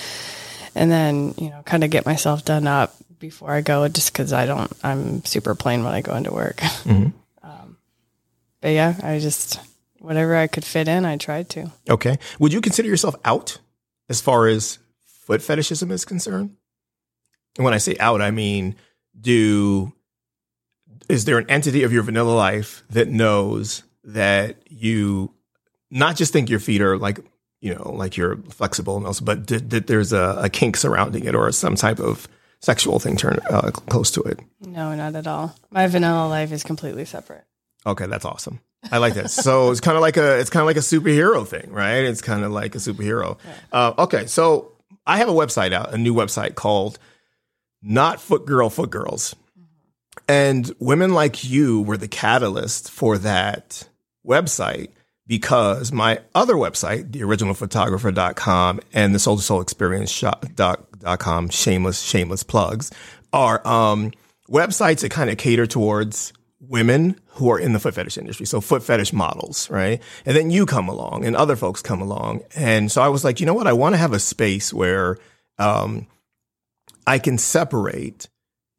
and 0.73 0.91
then 0.91 1.35
you 1.37 1.51
know 1.51 1.61
kind 1.65 1.83
of 1.83 1.91
get 1.91 2.07
myself 2.07 2.43
done 2.43 2.65
up 2.65 2.95
before 3.23 3.51
I 3.51 3.61
go, 3.61 3.87
just 3.87 4.11
because 4.11 4.33
I 4.33 4.45
don't. 4.45 4.69
I'm 4.83 5.23
super 5.23 5.55
plain 5.55 5.85
when 5.85 5.93
I 5.93 6.01
go 6.01 6.13
into 6.13 6.33
work. 6.33 6.61
Um, 7.41 7.77
but 8.59 8.73
yeah, 8.73 8.95
I 9.01 9.19
just 9.19 9.61
whatever 9.99 10.35
I 10.35 10.47
could 10.47 10.65
fit 10.65 10.89
in, 10.89 11.05
I 11.05 11.15
tried 11.15 11.47
to. 11.51 11.71
Okay, 11.89 12.17
would 12.37 12.51
you 12.51 12.59
consider 12.59 12.89
yourself 12.89 13.15
out 13.23 13.59
as 14.09 14.19
far 14.19 14.47
as 14.47 14.77
foot 15.05 15.41
fetishism 15.41 15.89
is 15.89 16.03
concerned? 16.03 16.57
And 17.55 17.63
when 17.63 17.73
I 17.73 17.77
say 17.77 17.95
out, 17.97 18.21
I 18.21 18.31
mean 18.31 18.75
do 19.17 19.93
is 21.07 21.23
there 21.23 21.37
an 21.37 21.49
entity 21.49 21.83
of 21.83 21.93
your 21.93 22.03
vanilla 22.03 22.33
life 22.33 22.83
that 22.89 23.07
knows 23.07 23.83
that 24.03 24.57
you 24.69 25.33
not 25.89 26.17
just 26.17 26.33
think 26.33 26.49
your 26.49 26.59
feet 26.59 26.81
are 26.81 26.97
like 26.97 27.19
you 27.61 27.73
know 27.73 27.93
like 27.93 28.17
you're 28.17 28.35
flexible 28.49 28.97
and 28.97 29.05
also, 29.05 29.23
but 29.23 29.47
that, 29.47 29.69
that 29.69 29.87
there's 29.87 30.11
a, 30.11 30.41
a 30.43 30.49
kink 30.49 30.75
surrounding 30.75 31.23
it 31.23 31.35
or 31.35 31.49
some 31.53 31.75
type 31.75 31.99
of 31.99 32.27
sexual 32.63 32.97
thing 32.97 33.17
turn 33.17 33.39
uh, 33.49 33.71
close 33.71 34.09
to 34.11 34.21
it. 34.21 34.39
No, 34.61 34.95
not 34.95 35.15
at 35.15 35.27
all. 35.27 35.53
My 35.69 35.85
vanilla 35.87 36.29
life 36.29 36.51
is 36.53 36.63
completely 36.63 37.03
separate. 37.03 37.43
Okay, 37.85 38.07
that's 38.07 38.23
awesome. 38.23 38.61
I 38.89 38.99
like 38.99 39.15
that. 39.15 39.31
So 39.31 39.71
it's 39.71 39.81
kind 39.81 39.97
of 39.97 40.01
like 40.01 40.15
a 40.17 40.39
it's 40.39 40.49
kind 40.49 40.61
of 40.61 40.67
like 40.67 40.77
a 40.77 40.79
superhero 40.79 41.45
thing, 41.45 41.71
right? 41.71 42.03
It's 42.05 42.21
kind 42.21 42.43
of 42.43 42.51
like 42.51 42.75
a 42.75 42.77
superhero. 42.77 43.37
Uh, 43.71 43.93
okay, 43.97 44.25
so 44.27 44.71
I 45.05 45.17
have 45.17 45.27
a 45.27 45.33
website 45.33 45.73
out, 45.73 45.93
a 45.93 45.97
new 45.97 46.13
website 46.13 46.55
called 46.55 46.99
Not 47.81 48.21
Foot 48.21 48.45
Girl 48.45 48.69
Foot 48.69 48.89
Girls, 48.89 49.35
and 50.27 50.71
women 50.79 51.13
like 51.13 51.43
you 51.43 51.81
were 51.81 51.97
the 51.97 52.07
catalyst 52.07 52.89
for 52.89 53.17
that 53.19 53.87
website 54.25 54.89
because 55.27 55.91
my 55.91 56.19
other 56.35 56.55
website, 56.55 57.11
the 57.11 57.21
originalphotographer.com 57.21 58.81
and 58.93 59.15
the 59.15 59.19
soul 59.19 59.37
to 59.37 59.41
soul 59.41 59.61
experience 59.61 60.11
shop, 60.11 60.45
shameless, 61.49 62.01
shameless 62.01 62.43
plugs, 62.43 62.91
are 63.31 63.65
um, 63.67 64.11
websites 64.49 65.01
that 65.01 65.11
kind 65.11 65.29
of 65.29 65.37
cater 65.37 65.65
towards 65.65 66.33
women 66.59 67.19
who 67.27 67.51
are 67.51 67.59
in 67.59 67.73
the 67.73 67.79
foot 67.79 67.93
fetish 67.93 68.17
industry. 68.17 68.45
So 68.45 68.61
foot 68.61 68.83
fetish 68.83 69.13
models, 69.13 69.69
right? 69.69 70.01
And 70.25 70.35
then 70.35 70.51
you 70.51 70.65
come 70.65 70.87
along 70.87 71.25
and 71.25 71.35
other 71.35 71.55
folks 71.55 71.81
come 71.81 72.01
along. 72.01 72.41
And 72.55 72.91
so 72.91 73.01
I 73.01 73.09
was 73.09 73.23
like, 73.23 73.39
you 73.39 73.45
know 73.45 73.53
what? 73.53 73.67
I 73.67 73.73
want 73.73 73.93
to 73.93 73.97
have 73.97 74.13
a 74.13 74.19
space 74.19 74.73
where 74.73 75.17
um, 75.57 76.07
I 77.05 77.19
can 77.19 77.37
separate, 77.37 78.29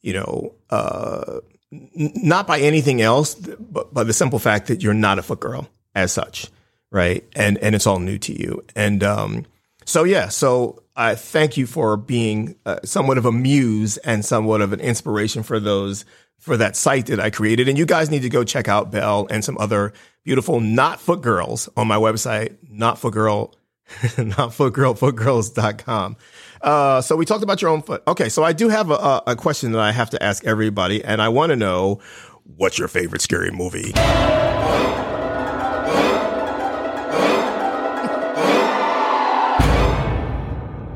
you 0.02 0.14
know, 0.14 0.54
uh, 0.70 1.40
n- 1.72 2.12
not 2.16 2.46
by 2.46 2.60
anything 2.60 3.02
else, 3.02 3.34
but 3.34 3.92
by 3.92 4.04
the 4.04 4.12
simple 4.12 4.38
fact 4.38 4.68
that 4.68 4.82
you're 4.82 4.94
not 4.94 5.18
a 5.18 5.22
foot 5.22 5.40
girl 5.40 5.68
as 5.94 6.12
such, 6.12 6.48
right? 6.90 7.24
And 7.34 7.58
and 7.58 7.74
it's 7.74 7.86
all 7.86 7.98
new 7.98 8.18
to 8.18 8.32
you. 8.32 8.64
And 8.74 9.02
um, 9.02 9.46
so 9.84 10.04
yeah, 10.04 10.28
so 10.28 10.82
I 10.96 11.14
thank 11.14 11.56
you 11.56 11.66
for 11.66 11.96
being 11.96 12.56
uh, 12.66 12.78
somewhat 12.84 13.18
of 13.18 13.26
a 13.26 13.32
muse 13.32 13.96
and 13.98 14.24
somewhat 14.24 14.60
of 14.60 14.72
an 14.72 14.80
inspiration 14.80 15.42
for 15.42 15.58
those 15.58 16.04
for 16.38 16.56
that 16.56 16.76
site 16.76 17.06
that 17.06 17.20
I 17.20 17.30
created. 17.30 17.68
And 17.68 17.78
you 17.78 17.86
guys 17.86 18.10
need 18.10 18.22
to 18.22 18.28
go 18.28 18.44
check 18.44 18.68
out 18.68 18.90
Belle 18.90 19.26
and 19.30 19.44
some 19.44 19.56
other 19.58 19.92
beautiful 20.24 20.60
not 20.60 21.00
foot 21.00 21.22
girls 21.22 21.68
on 21.76 21.88
my 21.88 21.96
website, 21.96 22.56
not 22.68 22.98
foot 22.98 23.14
girl, 23.14 23.54
not 24.18 24.52
foot 24.52 24.74
girl, 24.74 24.94
footgirls.com. 24.94 26.16
Uh, 26.60 27.00
so 27.00 27.16
we 27.16 27.24
talked 27.24 27.42
about 27.42 27.62
your 27.62 27.70
own 27.70 27.82
foot. 27.82 28.02
Okay. 28.06 28.28
So 28.28 28.42
I 28.42 28.52
do 28.52 28.68
have 28.68 28.90
a, 28.90 29.22
a 29.26 29.36
question 29.36 29.72
that 29.72 29.80
I 29.80 29.92
have 29.92 30.10
to 30.10 30.22
ask 30.22 30.44
everybody. 30.44 31.02
And 31.04 31.20
I 31.20 31.28
want 31.28 31.50
to 31.50 31.56
know 31.56 32.00
what's 32.56 32.78
your 32.78 32.88
favorite 32.88 33.22
scary 33.22 33.50
movie? 33.50 33.92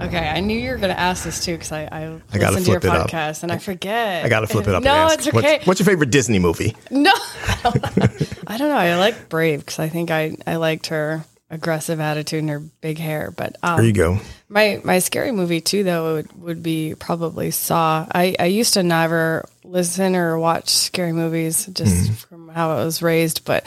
Okay, 0.01 0.29
I 0.29 0.41
knew 0.41 0.59
you 0.59 0.71
were 0.71 0.77
going 0.77 0.95
to 0.95 0.99
ask 1.01 1.25
this 1.25 1.45
too 1.45 1.53
because 1.53 1.73
I, 1.73 1.83
I, 1.91 2.03
I 2.05 2.39
listened 2.39 2.67
to 2.67 2.71
your 2.71 2.81
podcast 2.81 3.43
and 3.43 3.51
I 3.51 3.59
forget. 3.59 4.25
I 4.25 4.29
got 4.29 4.41
to 4.41 4.47
flip 4.47 4.69
it 4.69 4.75
up. 4.75 4.83
No, 4.83 4.91
ask, 4.91 5.19
it's 5.19 5.29
okay. 5.29 5.55
What's, 5.55 5.67
what's 5.67 5.81
your 5.81 5.87
favorite 5.87 6.11
Disney 6.11 6.39
movie? 6.39 6.77
No, 6.91 7.13
I 7.65 8.57
don't 8.57 8.69
know. 8.69 8.77
I 8.77 8.97
like 8.97 9.29
Brave 9.29 9.61
because 9.61 9.79
I 9.81 9.89
think 9.89 10.11
I, 10.11 10.37
I 10.47 10.57
liked 10.57 10.87
her 10.89 11.25
aggressive 11.51 11.99
attitude 11.99 12.41
and 12.41 12.51
her 12.51 12.61
big 12.61 12.99
hair. 12.99 13.33
But 13.37 13.57
um, 13.63 13.77
There 13.77 13.87
you 13.87 13.93
go. 13.93 14.21
my 14.49 14.81
my 14.85 15.01
scary 15.01 15.33
movie 15.33 15.61
too 15.61 15.83
though 15.83 16.15
would, 16.15 16.33
would 16.41 16.63
be 16.63 16.95
probably 16.95 17.51
Saw. 17.51 18.07
I, 18.15 18.37
I 18.39 18.47
used 18.47 18.75
to 18.75 18.83
never 18.83 19.49
listen 19.65 20.15
or 20.15 20.39
watch 20.39 20.69
scary 20.69 21.13
movies 21.13 21.67
just 21.67 22.13
from 22.29 22.49
how 22.49 22.71
I 22.71 22.85
was 22.85 23.03
raised, 23.03 23.45
but 23.45 23.65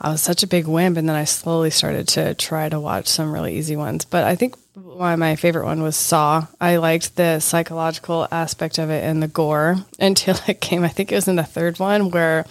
I 0.00 0.10
was 0.10 0.22
such 0.22 0.42
a 0.42 0.46
big 0.46 0.66
wimp, 0.68 0.96
and 0.96 1.08
then 1.08 1.16
I 1.16 1.24
slowly 1.24 1.70
started 1.70 2.08
to 2.08 2.34
try 2.34 2.68
to 2.68 2.78
watch 2.78 3.08
some 3.08 3.32
really 3.32 3.56
easy 3.56 3.76
ones. 3.76 4.04
But 4.04 4.24
I 4.24 4.36
think 4.36 4.54
why 4.76 5.16
my 5.16 5.36
favorite 5.36 5.64
one 5.64 5.82
was 5.82 5.96
Saw. 5.96 6.46
I 6.60 6.76
liked 6.76 7.16
the 7.16 7.40
psychological 7.40 8.28
aspect 8.30 8.78
of 8.78 8.90
it 8.90 9.02
and 9.02 9.22
the 9.22 9.28
gore 9.28 9.76
until 9.98 10.38
it 10.46 10.60
came. 10.60 10.84
I 10.84 10.88
think 10.88 11.10
it 11.10 11.14
was 11.14 11.28
in 11.28 11.36
the 11.36 11.44
third 11.44 11.78
one 11.78 12.10
where 12.10 12.44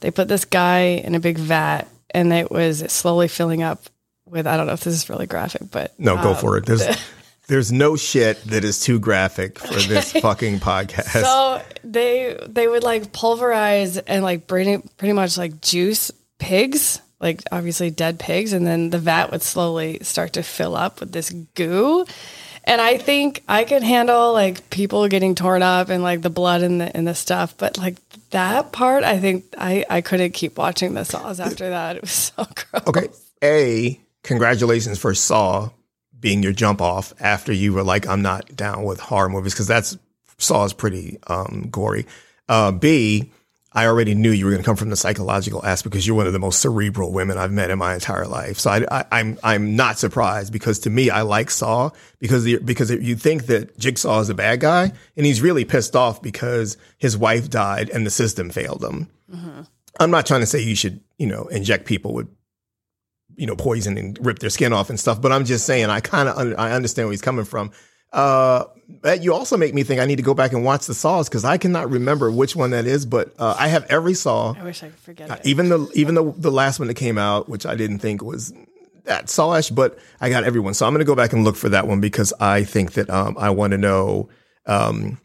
they 0.00 0.10
put 0.10 0.28
this 0.28 0.44
guy 0.44 1.02
in 1.04 1.14
a 1.14 1.20
big 1.20 1.38
vat, 1.38 1.88
and 2.10 2.32
it 2.32 2.50
was 2.50 2.84
slowly 2.92 3.28
filling 3.28 3.62
up 3.62 3.82
with 4.26 4.46
I 4.46 4.56
don't 4.56 4.66
know 4.66 4.74
if 4.74 4.84
this 4.84 4.94
is 4.94 5.10
really 5.10 5.26
graphic, 5.26 5.62
but 5.70 5.98
No, 5.98 6.16
go 6.16 6.30
um, 6.30 6.36
for 6.36 6.56
it. 6.56 6.66
There's 6.66 6.86
there's 7.48 7.72
no 7.72 7.96
shit 7.96 8.42
that 8.44 8.64
is 8.64 8.80
too 8.80 8.98
graphic 8.98 9.58
for 9.58 9.80
this 9.80 10.12
fucking 10.12 10.60
podcast. 10.60 11.22
So 11.22 11.62
they 11.82 12.38
they 12.46 12.68
would 12.68 12.84
like 12.84 13.12
pulverize 13.12 13.98
and 13.98 14.22
like 14.22 14.46
pretty 14.46 14.78
pretty 14.96 15.12
much 15.12 15.36
like 15.36 15.60
juice 15.60 16.10
pigs, 16.38 17.00
like 17.20 17.42
obviously 17.50 17.90
dead 17.90 18.18
pigs, 18.18 18.52
and 18.52 18.66
then 18.66 18.90
the 18.90 18.98
vat 18.98 19.30
would 19.30 19.42
slowly 19.42 19.98
start 20.02 20.34
to 20.34 20.42
fill 20.42 20.76
up 20.76 21.00
with 21.00 21.12
this 21.12 21.30
goo. 21.54 22.04
And 22.64 22.80
I 22.80 22.98
think 22.98 23.44
I 23.46 23.64
could 23.64 23.84
handle 23.84 24.32
like 24.32 24.68
people 24.70 25.06
getting 25.08 25.34
torn 25.36 25.62
up 25.62 25.88
and 25.88 26.02
like 26.02 26.22
the 26.22 26.30
blood 26.30 26.62
and 26.62 26.80
the 26.80 26.94
and 26.96 27.06
the 27.06 27.14
stuff, 27.14 27.56
but 27.56 27.78
like 27.78 27.96
that 28.30 28.72
part, 28.72 29.04
I 29.04 29.18
think 29.20 29.44
I 29.56 29.84
I 29.88 30.00
couldn't 30.00 30.32
keep 30.32 30.58
watching 30.58 30.94
the 30.94 31.04
saws 31.04 31.38
after 31.38 31.70
that. 31.70 31.96
It 31.96 32.02
was 32.02 32.10
so 32.10 32.46
gross. 32.70 32.86
okay. 32.88 33.08
A, 33.42 34.00
congratulations 34.22 34.98
for 34.98 35.14
Saw 35.14 35.70
being 36.18 36.42
your 36.42 36.52
jump 36.52 36.80
off 36.80 37.12
after 37.20 37.52
you 37.52 37.72
were 37.72 37.84
like, 37.84 38.08
I'm 38.08 38.22
not 38.22 38.56
down 38.56 38.84
with 38.84 38.98
horror 38.98 39.28
movies 39.28 39.52
because 39.52 39.66
that's 39.66 39.96
Saw 40.38 40.64
is 40.64 40.72
pretty 40.72 41.18
um, 41.28 41.68
gory. 41.70 42.06
Uh, 42.48 42.72
B, 42.72 43.30
I 43.76 43.86
already 43.86 44.14
knew 44.14 44.30
you 44.30 44.46
were 44.46 44.52
going 44.52 44.62
to 44.62 44.66
come 44.66 44.76
from 44.76 44.88
the 44.88 44.96
psychological 44.96 45.64
aspect 45.64 45.92
because 45.92 46.06
you're 46.06 46.16
one 46.16 46.26
of 46.26 46.32
the 46.32 46.38
most 46.38 46.62
cerebral 46.62 47.12
women 47.12 47.36
I've 47.36 47.52
met 47.52 47.68
in 47.68 47.78
my 47.78 47.92
entire 47.92 48.26
life. 48.26 48.58
So 48.58 48.70
I, 48.70 48.86
I, 48.90 49.04
I'm 49.12 49.38
I'm 49.44 49.76
not 49.76 49.98
surprised 49.98 50.50
because 50.50 50.78
to 50.80 50.90
me 50.90 51.10
I 51.10 51.20
like 51.20 51.50
Saw 51.50 51.90
because 52.18 52.44
the, 52.44 52.56
because 52.56 52.90
you 52.90 53.16
think 53.16 53.46
that 53.46 53.78
Jigsaw 53.78 54.20
is 54.20 54.30
a 54.30 54.34
bad 54.34 54.60
guy 54.60 54.92
and 55.14 55.26
he's 55.26 55.42
really 55.42 55.66
pissed 55.66 55.94
off 55.94 56.22
because 56.22 56.78
his 56.96 57.18
wife 57.18 57.50
died 57.50 57.90
and 57.90 58.06
the 58.06 58.10
system 58.10 58.48
failed 58.48 58.82
him. 58.82 59.10
Mm-hmm. 59.30 59.60
I'm 60.00 60.10
not 60.10 60.24
trying 60.24 60.40
to 60.40 60.46
say 60.46 60.62
you 60.62 60.74
should 60.74 61.00
you 61.18 61.26
know 61.26 61.44
inject 61.48 61.84
people 61.84 62.14
with 62.14 62.28
you 63.36 63.46
know 63.46 63.56
poison 63.56 63.98
and 63.98 64.18
rip 64.24 64.38
their 64.38 64.48
skin 64.48 64.72
off 64.72 64.88
and 64.88 64.98
stuff, 64.98 65.20
but 65.20 65.32
I'm 65.32 65.44
just 65.44 65.66
saying 65.66 65.90
I 65.90 66.00
kind 66.00 66.30
of 66.30 66.38
un- 66.38 66.56
I 66.56 66.72
understand 66.72 67.08
where 67.08 67.12
he's 67.12 67.20
coming 67.20 67.44
from. 67.44 67.72
Uh, 68.12 68.64
you 69.20 69.34
also 69.34 69.56
make 69.56 69.74
me 69.74 69.82
think 69.82 70.00
I 70.00 70.06
need 70.06 70.16
to 70.16 70.22
go 70.22 70.34
back 70.34 70.52
and 70.52 70.64
watch 70.64 70.86
the 70.86 70.94
saws 70.94 71.28
because 71.28 71.44
I 71.44 71.58
cannot 71.58 71.90
remember 71.90 72.30
which 72.30 72.54
one 72.54 72.70
that 72.70 72.86
is. 72.86 73.04
But 73.04 73.34
uh, 73.38 73.56
I 73.58 73.68
have 73.68 73.84
every 73.90 74.14
saw, 74.14 74.54
I 74.58 74.62
wish 74.62 74.82
I 74.82 74.88
could 74.88 74.98
forget 74.98 75.30
it. 75.30 75.40
even 75.44 75.68
the 75.68 75.90
even 75.94 76.14
the 76.14 76.32
the 76.36 76.50
last 76.52 76.78
one 76.78 76.88
that 76.88 76.94
came 76.94 77.18
out, 77.18 77.48
which 77.48 77.66
I 77.66 77.74
didn't 77.74 77.98
think 77.98 78.22
was 78.22 78.52
that 79.04 79.26
sawish, 79.26 79.70
but 79.70 79.98
I 80.20 80.30
got 80.30 80.44
everyone. 80.44 80.74
So 80.74 80.86
I'm 80.86 80.92
going 80.92 81.00
to 81.00 81.04
go 81.04 81.14
back 81.14 81.32
and 81.32 81.44
look 81.44 81.56
for 81.56 81.68
that 81.68 81.86
one 81.86 82.00
because 82.00 82.32
I 82.40 82.64
think 82.64 82.92
that 82.92 83.08
um, 83.10 83.36
I 83.38 83.50
want 83.50 83.72
to 83.72 83.78
know 83.78 84.28
um, 84.66 85.20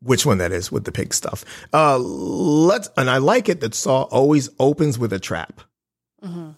which 0.00 0.24
one 0.26 0.38
that 0.38 0.52
is 0.52 0.70
with 0.70 0.84
the 0.84 0.92
pig 0.92 1.12
stuff. 1.14 1.44
Uh, 1.72 1.98
let's 1.98 2.88
and 2.96 3.08
I 3.10 3.18
like 3.18 3.48
it 3.48 3.60
that 3.60 3.74
Saw 3.74 4.02
always 4.04 4.48
opens 4.58 4.98
with 4.98 5.12
a 5.12 5.18
trap. 5.18 5.60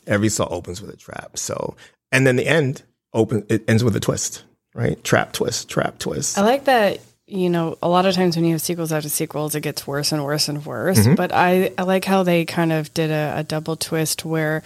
Every 0.07 0.29
Saw 0.29 0.47
opens 0.49 0.81
with 0.81 0.91
a 0.93 0.97
trap. 0.97 1.37
So 1.39 1.77
and 2.13 2.25
then 2.27 2.37
the 2.37 2.47
end 2.47 2.83
open 3.13 3.45
it 3.49 3.65
ends 3.69 3.83
with 3.83 3.97
a 3.97 4.01
twist, 4.01 4.45
right? 4.77 5.03
Trap 5.03 5.33
twist, 5.33 5.69
trap 5.69 5.99
twist. 5.99 6.39
I 6.39 6.43
like 6.43 6.65
that, 6.65 7.01
you 7.27 7.51
know, 7.51 7.77
a 7.83 7.89
lot 7.89 8.07
of 8.07 8.15
times 8.15 8.37
when 8.37 8.45
you 8.45 8.53
have 8.53 8.61
sequels 8.61 8.93
after 8.93 9.09
sequels, 9.09 9.55
it 9.55 9.63
gets 9.63 9.87
worse 9.87 10.13
and 10.13 10.25
worse 10.25 10.49
and 10.49 10.65
worse. 10.65 10.99
Mm-hmm. 10.99 11.15
But 11.15 11.33
I, 11.33 11.73
I 11.77 11.83
like 11.83 12.05
how 12.05 12.23
they 12.23 12.45
kind 12.45 12.73
of 12.73 12.93
did 12.95 13.11
a, 13.11 13.35
a 13.39 13.43
double 13.43 13.77
twist 13.77 14.25
where 14.25 14.63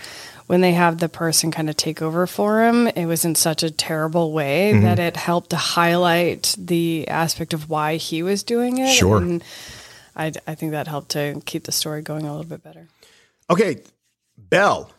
when 0.46 0.60
they 0.60 0.72
have 0.72 0.98
the 0.98 1.08
person 1.08 1.52
kind 1.52 1.70
of 1.70 1.76
take 1.76 2.02
over 2.02 2.26
for 2.26 2.64
him, 2.64 2.88
it 2.88 3.06
was 3.06 3.24
in 3.24 3.36
such 3.36 3.62
a 3.62 3.70
terrible 3.70 4.32
way 4.32 4.72
mm-hmm. 4.72 4.82
that 4.82 4.98
it 4.98 5.16
helped 5.16 5.50
to 5.50 5.56
highlight 5.56 6.56
the 6.58 7.06
aspect 7.08 7.54
of 7.54 7.70
why 7.70 7.96
he 7.96 8.22
was 8.24 8.42
doing 8.42 8.78
it. 8.78 8.92
Sure. 8.92 9.18
And 9.18 9.44
I, 10.16 10.32
I 10.46 10.56
think 10.56 10.72
that 10.72 10.88
helped 10.88 11.10
to 11.10 11.40
keep 11.46 11.64
the 11.64 11.72
story 11.72 12.02
going 12.02 12.26
a 12.26 12.30
little 12.30 12.50
bit 12.50 12.64
better. 12.64 12.88
Okay, 13.48 13.82
Belle. 14.36 14.90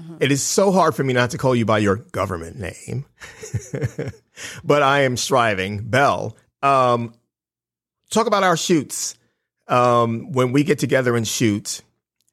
Mm-hmm. 0.00 0.16
It 0.20 0.32
is 0.32 0.42
so 0.42 0.72
hard 0.72 0.94
for 0.94 1.04
me 1.04 1.12
not 1.12 1.30
to 1.30 1.38
call 1.38 1.54
you 1.54 1.64
by 1.64 1.78
your 1.78 1.96
government 1.96 2.58
name, 2.58 3.04
but 4.64 4.82
I 4.82 5.02
am 5.02 5.16
striving. 5.16 5.82
Belle, 5.88 6.36
um, 6.62 7.14
talk 8.10 8.26
about 8.26 8.42
our 8.42 8.56
shoots. 8.56 9.16
Um, 9.68 10.30
when 10.30 10.52
we 10.52 10.62
get 10.62 10.78
together 10.78 11.16
and 11.16 11.26
shoot, 11.26 11.82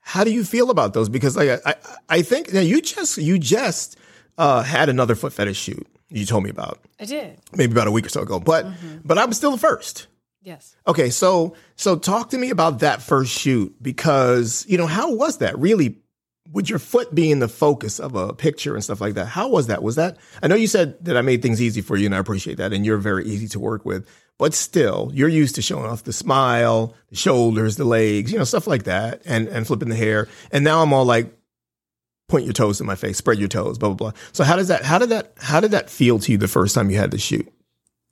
how 0.01 0.23
do 0.23 0.31
you 0.31 0.43
feel 0.43 0.69
about 0.69 0.93
those? 0.93 1.09
Because 1.09 1.35
like 1.35 1.61
I, 1.65 1.75
I, 2.09 2.21
think 2.21 2.53
now 2.53 2.59
you 2.59 2.81
just 2.81 3.17
you 3.17 3.39
just 3.39 3.97
uh, 4.37 4.61
had 4.61 4.89
another 4.89 5.15
foot 5.15 5.33
fetish 5.33 5.57
shoot. 5.57 5.87
You 6.09 6.25
told 6.25 6.43
me 6.43 6.51
about 6.51 6.79
I 6.99 7.05
did. 7.05 7.39
maybe 7.55 7.71
about 7.71 7.87
a 7.87 7.91
week 7.91 8.05
or 8.05 8.09
so 8.09 8.21
ago, 8.21 8.39
but 8.39 8.67
but 9.03 9.17
I'm 9.17 9.33
still 9.33 9.51
the 9.51 9.57
first. 9.57 10.07
Yes. 10.43 10.75
Okay, 10.85 11.09
so 11.09 11.55
so 11.75 11.97
talk 11.97 12.31
to 12.31 12.37
me 12.37 12.49
about 12.49 12.79
that 12.79 13.01
first 13.01 13.31
shoot 13.31 13.73
because 13.81 14.65
you 14.67 14.77
know 14.77 14.87
how 14.87 15.15
was 15.15 15.37
that 15.37 15.57
really? 15.57 16.02
With 16.51 16.69
your 16.69 16.79
foot 16.79 17.15
being 17.15 17.39
the 17.39 17.47
focus 17.47 17.99
of 17.99 18.15
a 18.15 18.33
picture 18.33 18.75
and 18.75 18.83
stuff 18.83 19.01
like 19.01 19.13
that, 19.13 19.27
how 19.27 19.47
was 19.47 19.67
that? 19.67 19.81
Was 19.81 19.95
that? 19.95 20.17
I 20.41 20.47
know 20.47 20.55
you 20.55 20.67
said 20.67 21.03
that 21.05 21.15
I 21.15 21.21
made 21.21 21.41
things 21.41 21.61
easy 21.61 21.81
for 21.81 21.95
you, 21.95 22.05
and 22.05 22.13
I 22.13 22.19
appreciate 22.19 22.57
that, 22.57 22.73
and 22.73 22.85
you're 22.85 22.97
very 22.97 23.25
easy 23.25 23.47
to 23.49 23.59
work 23.59 23.85
with. 23.85 24.07
But 24.37 24.53
still, 24.53 25.09
you're 25.13 25.29
used 25.29 25.55
to 25.55 25.61
showing 25.61 25.85
off 25.85 26.03
the 26.03 26.11
smile, 26.11 26.95
the 27.09 27.15
shoulders, 27.15 27.77
the 27.77 27.85
legs, 27.85 28.31
you 28.31 28.37
know, 28.37 28.43
stuff 28.43 28.67
like 28.67 28.83
that, 28.83 29.21
and 29.25 29.47
and 29.47 29.65
flipping 29.65 29.89
the 29.89 29.95
hair. 29.95 30.27
And 30.51 30.63
now 30.65 30.81
I'm 30.81 30.91
all 30.91 31.05
like, 31.05 31.33
point 32.27 32.45
your 32.45 32.53
toes 32.53 32.81
in 32.81 32.87
my 32.87 32.95
face, 32.95 33.17
spread 33.17 33.37
your 33.37 33.47
toes, 33.47 33.77
blah 33.77 33.89
blah 33.89 34.11
blah. 34.11 34.19
So 34.31 34.43
how 34.43 34.55
does 34.55 34.67
that? 34.67 34.83
How 34.83 34.97
did 34.97 35.09
that? 35.09 35.33
How 35.37 35.59
did 35.59 35.71
that 35.71 35.89
feel 35.89 36.19
to 36.19 36.31
you 36.31 36.37
the 36.37 36.47
first 36.47 36.75
time 36.75 36.89
you 36.89 36.97
had 36.97 37.11
to 37.11 37.17
shoot? 37.19 37.52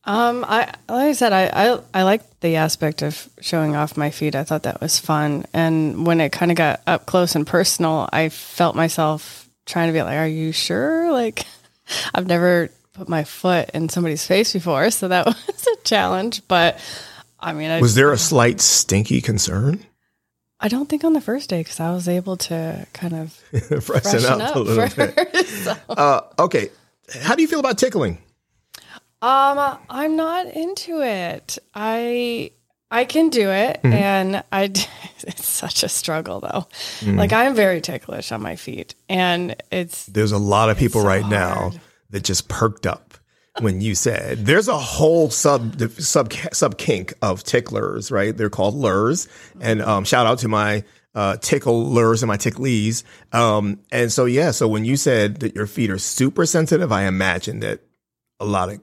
Um, 0.03 0.43
I 0.47 0.73
like 0.89 1.07
I 1.09 1.13
said, 1.13 1.31
I 1.31 1.45
I, 1.53 1.79
I 1.93 2.03
like 2.03 2.39
the 2.39 2.55
aspect 2.55 3.03
of 3.03 3.29
showing 3.39 3.75
off 3.75 3.97
my 3.97 4.09
feet. 4.09 4.35
I 4.35 4.43
thought 4.43 4.63
that 4.63 4.81
was 4.81 4.97
fun, 4.99 5.45
and 5.53 6.05
when 6.07 6.19
it 6.19 6.31
kind 6.31 6.51
of 6.51 6.57
got 6.57 6.81
up 6.87 7.05
close 7.05 7.35
and 7.35 7.45
personal, 7.45 8.09
I 8.11 8.29
felt 8.29 8.75
myself 8.75 9.47
trying 9.67 9.87
to 9.89 9.93
be 9.93 10.01
like, 10.01 10.17
"Are 10.17 10.27
you 10.27 10.51
sure?" 10.51 11.11
Like, 11.21 11.45
I've 12.15 12.25
never 12.25 12.69
put 12.93 13.07
my 13.09 13.23
foot 13.25 13.69
in 13.75 13.89
somebody's 13.89 14.25
face 14.25 14.53
before, 14.53 14.89
so 14.89 15.07
that 15.09 15.25
was 15.47 15.67
a 15.71 15.75
challenge. 15.83 16.41
But 16.47 16.79
I 17.39 17.53
mean, 17.53 17.69
I, 17.69 17.79
Was 17.79 17.93
there 17.95 18.11
a 18.11 18.17
slight 18.17 18.59
stinky 18.59 19.21
concern? 19.21 19.85
I 20.59 20.67
don't 20.67 20.87
think 20.89 21.03
on 21.03 21.13
the 21.13 21.21
first 21.21 21.49
day 21.49 21.59
because 21.61 21.79
I 21.79 21.91
was 21.91 22.07
able 22.07 22.37
to 22.37 22.87
kind 22.93 23.13
of 23.15 23.33
Freshen, 23.33 23.81
freshen 24.01 24.25
up, 24.41 24.49
up, 24.49 24.55
a 24.55 24.59
little 24.59 24.87
bit. 24.95 25.47
So- 25.47 25.75
Uh, 25.89 26.21
okay. 26.39 26.69
How 27.21 27.35
do 27.35 27.41
you 27.41 27.47
feel 27.47 27.59
about 27.59 27.77
tickling? 27.77 28.17
Um, 29.21 29.77
I'm 29.89 30.15
not 30.15 30.47
into 30.47 31.01
it. 31.01 31.57
I 31.75 32.51
I 32.89 33.05
can 33.05 33.29
do 33.29 33.49
it, 33.49 33.77
Mm-hmm. 33.83 33.93
and 33.93 34.43
I. 34.51 34.71
It's 35.23 35.45
such 35.45 35.83
a 35.83 35.87
struggle, 35.87 36.39
though. 36.39 36.67
Mm. 37.01 37.15
Like 37.17 37.31
I'm 37.31 37.53
very 37.53 37.79
ticklish 37.79 38.31
on 38.31 38.41
my 38.41 38.55
feet, 38.55 38.95
and 39.07 39.55
it's 39.71 40.07
There's 40.07 40.31
a 40.31 40.39
lot 40.39 40.71
of 40.71 40.79
people 40.79 41.01
so 41.01 41.07
right 41.07 41.27
now 41.27 41.73
that 42.09 42.23
just 42.23 42.47
perked 42.47 42.87
up 42.87 43.13
when 43.59 43.81
you 43.81 43.93
said 43.93 44.47
there's 44.47 44.67
a 44.67 44.79
whole 44.79 45.29
sub 45.29 45.79
sub 45.99 46.33
sub 46.51 46.77
kink 46.79 47.13
of 47.21 47.43
ticklers, 47.43 48.09
right? 48.09 48.35
They're 48.35 48.49
called 48.49 48.73
lures, 48.73 49.27
and 49.59 49.79
um, 49.83 50.05
shout 50.05 50.25
out 50.25 50.39
to 50.39 50.47
my 50.47 50.83
uh, 51.13 51.37
tickle 51.37 51.85
lures 51.85 52.23
and 52.23 52.27
my 52.27 52.37
ticklies. 52.37 53.03
Um, 53.31 53.77
and 53.91 54.11
so 54.11 54.25
yeah, 54.25 54.49
so 54.49 54.67
when 54.67 54.85
you 54.85 54.97
said 54.97 55.41
that 55.41 55.53
your 55.53 55.67
feet 55.67 55.91
are 55.91 55.99
super 55.99 56.47
sensitive, 56.47 56.91
I 56.91 57.03
imagine 57.03 57.59
that 57.59 57.81
a 58.39 58.45
lot 58.45 58.69
of 58.69 58.81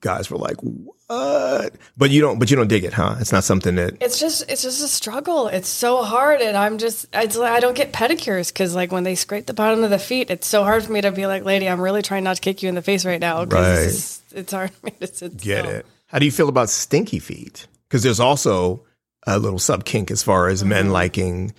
guys 0.00 0.30
were 0.30 0.38
like, 0.38 0.56
"What?" 0.60 1.72
But 1.96 2.10
you 2.10 2.20
don't, 2.20 2.38
but 2.38 2.50
you 2.50 2.56
don't 2.56 2.68
dig 2.68 2.84
it, 2.84 2.92
huh? 2.92 3.16
It's 3.20 3.32
not 3.32 3.44
something 3.44 3.74
that 3.76 3.96
it's 4.00 4.18
just 4.20 4.48
it's 4.50 4.62
just 4.62 4.82
a 4.84 4.88
struggle. 4.88 5.48
It's 5.48 5.68
so 5.68 6.02
hard, 6.02 6.40
and 6.40 6.56
I'm 6.56 6.78
just 6.78 7.06
it's 7.12 7.36
like 7.36 7.52
I 7.52 7.60
don't 7.60 7.76
get 7.76 7.92
pedicures 7.92 8.48
because 8.52 8.74
like 8.74 8.92
when 8.92 9.04
they 9.04 9.14
scrape 9.14 9.46
the 9.46 9.54
bottom 9.54 9.82
of 9.84 9.90
the 9.90 9.98
feet, 9.98 10.30
it's 10.30 10.46
so 10.46 10.64
hard 10.64 10.84
for 10.84 10.92
me 10.92 11.00
to 11.00 11.10
be 11.12 11.26
like, 11.26 11.44
lady, 11.44 11.68
I'm 11.68 11.80
really 11.80 12.02
trying 12.02 12.24
not 12.24 12.36
to 12.36 12.40
kick 12.42 12.62
you 12.62 12.68
in 12.68 12.74
the 12.74 12.82
face 12.82 13.04
right 13.04 13.20
now. 13.20 13.44
Right. 13.44 13.78
It's, 13.86 14.22
it's 14.32 14.52
hard 14.52 14.70
for 14.70 14.86
me 14.86 14.92
to 15.00 15.06
sit 15.06 15.36
Get 15.38 15.64
still. 15.64 15.76
it. 15.76 15.86
How 16.06 16.18
do 16.18 16.24
you 16.24 16.32
feel 16.32 16.48
about 16.48 16.70
stinky 16.70 17.18
feet? 17.18 17.66
Because 17.88 18.02
there's 18.02 18.20
also 18.20 18.84
a 19.26 19.38
little 19.38 19.58
sub 19.58 19.84
kink 19.84 20.10
as 20.10 20.22
far 20.22 20.48
as 20.48 20.60
Mm-hmm. 20.60 20.68
men 20.68 20.90
liking 20.90 21.54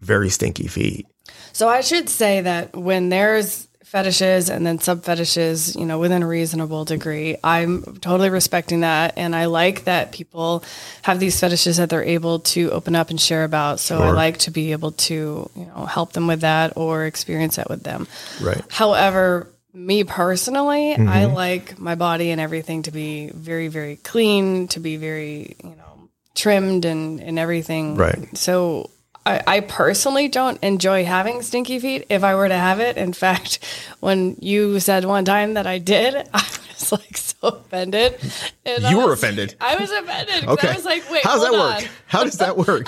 very 0.00 0.30
stinky 0.30 0.66
feet. 0.68 1.06
So 1.52 1.68
I 1.68 1.80
should 1.82 2.08
say 2.08 2.40
that 2.42 2.74
when 2.76 3.08
there's 3.10 3.68
fetishes 3.90 4.48
and 4.48 4.64
then 4.64 4.78
sub 4.78 5.02
fetishes, 5.02 5.74
you 5.74 5.84
know, 5.84 5.98
within 5.98 6.22
a 6.22 6.26
reasonable 6.26 6.84
degree, 6.84 7.36
I'm 7.42 7.82
totally 7.98 8.30
respecting 8.30 8.80
that. 8.80 9.14
And 9.16 9.34
I 9.34 9.46
like 9.46 9.84
that 9.84 10.12
people 10.12 10.62
have 11.02 11.18
these 11.18 11.38
fetishes 11.40 11.78
that 11.78 11.90
they're 11.90 12.04
able 12.04 12.38
to 12.54 12.70
open 12.70 12.94
up 12.94 13.10
and 13.10 13.20
share 13.20 13.42
about. 13.42 13.80
So 13.80 14.00
I 14.00 14.10
like 14.12 14.38
to 14.38 14.52
be 14.52 14.70
able 14.70 14.92
to, 14.92 15.50
you 15.56 15.66
know, 15.66 15.86
help 15.86 16.12
them 16.12 16.28
with 16.28 16.42
that 16.42 16.76
or 16.76 17.04
experience 17.04 17.56
that 17.56 17.68
with 17.68 17.82
them. 17.82 18.06
Right. 18.40 18.62
However, 18.70 19.48
me 19.74 20.04
personally, 20.04 20.92
I 20.94 20.96
Mm-hmm. 20.96 21.34
like 21.34 21.78
my 21.78 21.96
body 21.96 22.30
and 22.30 22.40
everything 22.40 22.82
to 22.84 22.92
be 22.92 23.30
very, 23.34 23.68
very 23.68 23.96
clean, 23.96 24.68
to 24.68 24.80
be 24.80 24.96
very, 24.98 25.56
you 25.64 25.70
know, 25.70 26.08
trimmed 26.34 26.84
and, 26.84 27.20
and 27.20 27.38
everything. 27.38 27.96
Right. 27.96 28.36
So 28.36 28.90
I, 29.26 29.42
I 29.46 29.60
personally 29.60 30.28
don't 30.28 30.62
enjoy 30.62 31.04
having 31.04 31.42
stinky 31.42 31.78
feet. 31.78 32.06
If 32.08 32.24
I 32.24 32.34
were 32.34 32.48
to 32.48 32.56
have 32.56 32.80
it, 32.80 32.96
in 32.96 33.12
fact, 33.12 33.58
when 34.00 34.36
you 34.40 34.80
said 34.80 35.04
one 35.04 35.24
time 35.24 35.54
that 35.54 35.66
I 35.66 35.78
did, 35.78 36.14
I 36.34 36.46
was 36.68 36.92
like 36.92 37.16
so 37.16 37.48
offended. 37.48 38.18
And 38.64 38.84
You 38.84 38.98
were 38.98 39.12
offended. 39.12 39.54
I 39.60 39.76
was 39.76 39.90
offended. 39.90 40.48
Okay. 40.48 40.68
I 40.68 40.74
was 40.74 40.84
like, 40.84 41.10
wait, 41.10 41.24
How 41.24 41.34
does 41.34 41.42
that 41.42 41.52
work? 41.52 41.76
on. 41.76 41.82
How 42.06 42.24
does 42.24 42.38
that 42.38 42.56
work? 42.56 42.86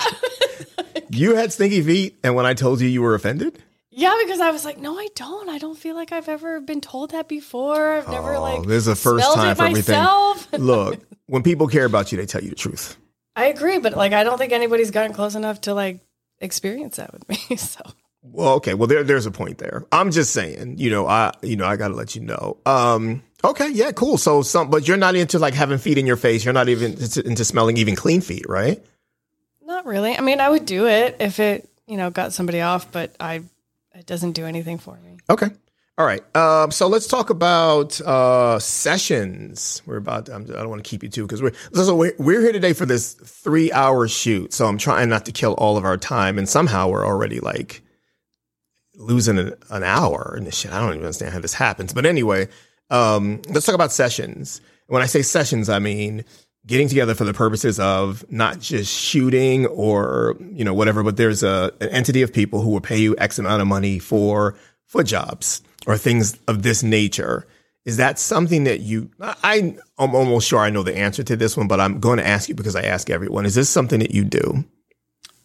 you 1.09 1.35
had 1.35 1.53
stinky 1.53 1.81
feet, 1.81 2.17
and 2.23 2.35
when 2.35 2.45
I 2.45 2.53
told 2.53 2.81
you 2.81 2.87
you 2.87 3.01
were 3.01 3.13
offended, 3.13 3.59
Yeah, 3.91 4.15
because 4.23 4.39
I 4.39 4.49
was 4.51 4.65
like, 4.65 4.79
no, 4.79 4.97
I 4.97 5.07
don't. 5.15 5.49
I 5.49 5.59
don't 5.59 5.77
feel 5.77 5.95
like 5.95 6.11
I've 6.11 6.29
ever 6.29 6.59
been 6.59 6.81
told 6.81 7.11
that 7.11 7.27
before. 7.27 7.93
I've 7.93 8.09
never 8.09 8.35
oh, 8.35 8.41
like 8.41 8.63
this 8.63 8.77
is 8.77 8.85
the 8.85 8.95
first 8.95 9.33
time 9.33 9.55
for 9.55 9.65
everything. 9.65 9.95
myself. 9.95 10.51
Look, 10.53 10.99
when 11.27 11.43
people 11.43 11.67
care 11.67 11.85
about 11.85 12.11
you, 12.11 12.17
they 12.17 12.25
tell 12.25 12.43
you 12.43 12.49
the 12.49 12.55
truth. 12.55 12.97
I 13.35 13.45
agree, 13.45 13.77
but 13.79 13.95
like 13.95 14.13
I 14.13 14.23
don't 14.23 14.37
think 14.37 14.51
anybody's 14.51 14.91
gotten 14.91 15.13
close 15.13 15.35
enough 15.35 15.61
to 15.61 15.73
like 15.73 15.99
experience 16.43 16.97
that 16.97 17.11
with 17.13 17.27
me. 17.29 17.37
So 17.57 17.81
Well, 18.21 18.53
okay. 18.55 18.73
Well, 18.73 18.87
there, 18.87 19.03
there's 19.03 19.25
a 19.25 19.31
point 19.31 19.57
there. 19.57 19.85
I'm 19.91 20.11
just 20.11 20.31
saying, 20.33 20.77
you 20.77 20.89
know, 20.89 21.07
I, 21.07 21.31
you 21.41 21.55
know, 21.55 21.65
I 21.65 21.75
got 21.75 21.89
to 21.89 21.95
let 21.95 22.15
you 22.15 22.21
know. 22.21 22.57
Um, 22.65 23.23
okay, 23.43 23.69
yeah, 23.69 23.91
cool. 23.91 24.17
So, 24.17 24.41
some, 24.41 24.69
but 24.69 24.87
you're 24.87 24.97
not 24.97 25.15
into 25.15 25.39
like 25.39 25.53
having 25.53 25.77
feet 25.77 25.97
in 25.97 26.05
your 26.05 26.15
face. 26.17 26.45
You're 26.45 26.53
not 26.53 26.69
even 26.69 26.93
into, 26.93 27.25
into 27.25 27.43
smelling 27.43 27.77
even 27.77 27.95
clean 27.95 28.21
feet, 28.21 28.45
right? 28.47 28.83
not 29.73 29.85
really. 29.85 30.15
I 30.15 30.21
mean, 30.21 30.39
I 30.39 30.49
would 30.49 30.65
do 30.65 30.87
it 30.87 31.17
if 31.19 31.39
it, 31.39 31.69
you 31.87 31.97
know, 31.97 32.09
got 32.09 32.33
somebody 32.33 32.61
off, 32.61 32.91
but 32.91 33.15
I 33.19 33.43
it 33.95 34.05
doesn't 34.05 34.33
do 34.33 34.45
anything 34.45 34.77
for 34.77 34.95
me. 35.03 35.17
Okay. 35.29 35.47
All 35.95 36.07
right. 36.07 36.23
Um, 36.35 36.71
so 36.71 36.87
let's 36.87 37.05
talk 37.05 37.29
about 37.29 38.01
uh, 38.01 38.57
sessions. 38.57 39.83
We're 39.85 39.97
about. 39.97 40.27
I'm, 40.27 40.41
I 40.49 40.55
don't 40.55 40.69
want 40.69 40.83
to 40.83 40.89
keep 40.89 41.03
you 41.03 41.09
too 41.09 41.21
because 41.21 41.43
we're 41.43 41.53
so 41.73 41.95
we're, 41.95 42.41
here 42.41 42.51
today 42.51 42.73
for 42.73 42.87
this 42.87 43.13
three 43.13 43.71
hour 43.71 44.07
shoot. 44.07 44.53
So 44.53 44.65
I'm 44.65 44.79
trying 44.79 45.09
not 45.09 45.25
to 45.25 45.31
kill 45.31 45.53
all 45.53 45.77
of 45.77 45.85
our 45.85 45.97
time, 45.97 46.39
and 46.39 46.49
somehow 46.49 46.89
we're 46.89 47.05
already 47.05 47.39
like 47.39 47.83
losing 48.95 49.37
an, 49.37 49.53
an 49.69 49.83
hour 49.83 50.39
this 50.41 50.57
shit. 50.57 50.71
I 50.71 50.79
don't 50.79 50.89
even 50.89 51.01
understand 51.01 51.31
how 51.31 51.39
this 51.39 51.53
happens. 51.53 51.93
But 51.93 52.07
anyway, 52.07 52.47
um, 52.89 53.43
let's 53.49 53.67
talk 53.67 53.75
about 53.75 53.91
sessions. 53.91 54.61
When 54.87 55.03
I 55.03 55.05
say 55.05 55.21
sessions, 55.21 55.69
I 55.69 55.77
mean 55.77 56.25
getting 56.65 56.87
together 56.87 57.13
for 57.13 57.25
the 57.25 57.33
purposes 57.35 57.79
of 57.79 58.25
not 58.31 58.59
just 58.59 58.91
shooting 58.91 59.67
or 59.67 60.37
you 60.39 60.65
know 60.65 60.73
whatever, 60.73 61.03
but 61.03 61.17
there's 61.17 61.43
a 61.43 61.71
an 61.81 61.89
entity 61.89 62.23
of 62.23 62.33
people 62.33 62.61
who 62.61 62.71
will 62.71 62.81
pay 62.81 62.97
you 62.97 63.15
X 63.19 63.37
amount 63.37 63.61
of 63.61 63.67
money 63.67 63.99
for 63.99 64.55
foot 64.87 65.05
jobs 65.05 65.61
or 65.87 65.97
things 65.97 66.37
of 66.47 66.63
this 66.63 66.83
nature. 66.83 67.45
Is 67.85 67.97
that 67.97 68.17
something 68.17 68.63
that 68.63 68.79
you? 68.79 69.09
I 69.19 69.75
I'm 69.97 70.15
almost 70.15 70.47
sure 70.47 70.59
I 70.59 70.69
know 70.69 70.83
the 70.83 70.95
answer 70.97 71.23
to 71.23 71.35
this 71.35 71.57
one, 71.57 71.67
but 71.67 71.79
I'm 71.81 71.99
going 71.99 72.17
to 72.17 72.25
ask 72.25 72.47
you 72.47 72.55
because 72.55 72.75
I 72.75 72.83
ask 72.83 73.09
everyone. 73.09 73.45
Is 73.45 73.55
this 73.55 73.69
something 73.69 73.99
that 73.99 74.11
you 74.11 74.23
do? 74.23 74.63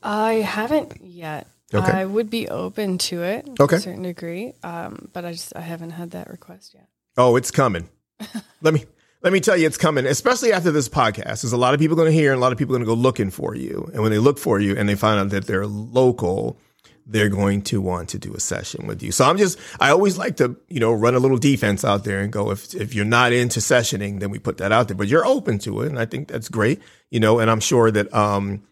I 0.02 0.34
haven't 0.34 1.00
yet. 1.02 1.48
Okay. 1.74 1.92
I 1.92 2.04
would 2.04 2.30
be 2.30 2.48
open 2.48 2.96
to 2.98 3.22
it 3.24 3.44
to 3.56 3.62
Okay. 3.64 3.76
a 3.76 3.80
certain 3.80 4.04
degree, 4.04 4.54
um, 4.62 5.08
but 5.12 5.24
I 5.24 5.32
just 5.32 5.54
I 5.56 5.60
haven't 5.60 5.90
had 5.90 6.12
that 6.12 6.30
request 6.30 6.74
yet. 6.74 6.88
Oh, 7.16 7.36
it's 7.36 7.50
coming. 7.50 7.88
let 8.62 8.72
me 8.72 8.84
let 9.22 9.32
me 9.32 9.40
tell 9.40 9.56
you, 9.56 9.66
it's 9.66 9.76
coming. 9.76 10.06
Especially 10.06 10.52
after 10.52 10.70
this 10.70 10.88
podcast, 10.88 11.42
there's 11.42 11.52
a 11.52 11.56
lot 11.58 11.74
of 11.74 11.80
people 11.80 11.96
going 11.96 12.06
to 12.10 12.12
hear, 12.16 12.30
and 12.32 12.38
a 12.38 12.40
lot 12.40 12.52
of 12.52 12.58
people 12.58 12.72
going 12.72 12.82
to 12.82 12.86
go 12.86 12.94
looking 12.94 13.30
for 13.30 13.54
you. 13.56 13.90
And 13.92 14.02
when 14.02 14.12
they 14.12 14.18
look 14.18 14.38
for 14.38 14.60
you, 14.60 14.76
and 14.76 14.88
they 14.88 14.94
find 14.94 15.18
out 15.18 15.30
that 15.30 15.46
they're 15.48 15.66
local, 15.66 16.58
they're 17.08 17.30
going 17.30 17.62
to 17.62 17.80
want 17.80 18.10
to 18.10 18.18
do 18.18 18.34
a 18.34 18.40
session 18.40 18.86
with 18.86 19.02
you. 19.02 19.10
So 19.10 19.24
I'm 19.24 19.38
just, 19.38 19.58
I 19.80 19.90
always 19.90 20.18
like 20.18 20.36
to, 20.36 20.56
you 20.68 20.78
know, 20.78 20.92
run 20.92 21.14
a 21.14 21.18
little 21.18 21.38
defense 21.38 21.82
out 21.82 22.04
there 22.04 22.20
and 22.20 22.30
go, 22.30 22.50
if 22.50 22.74
if 22.74 22.94
you're 22.94 23.06
not 23.06 23.32
into 23.32 23.60
sessioning, 23.60 24.20
then 24.20 24.30
we 24.30 24.38
put 24.38 24.58
that 24.58 24.72
out 24.72 24.88
there. 24.88 24.96
But 24.96 25.08
you're 25.08 25.26
open 25.26 25.58
to 25.60 25.80
it, 25.82 25.88
and 25.88 25.98
I 25.98 26.04
think 26.04 26.28
that's 26.28 26.48
great. 26.48 26.80
You 27.10 27.18
know, 27.20 27.38
and 27.38 27.50
I'm 27.50 27.60
sure 27.60 27.90
that, 27.90 28.12
um, 28.14 28.62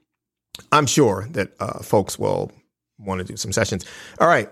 I'm 0.71 0.87
sure 0.87 1.27
that 1.31 1.53
uh, 1.59 1.83
folks 1.83 2.19
will 2.19 2.53
want 2.99 3.21
to 3.21 3.25
do 3.25 3.37
some 3.37 3.53
sessions. 3.53 3.87
All 4.21 4.29
right, 4.29 4.51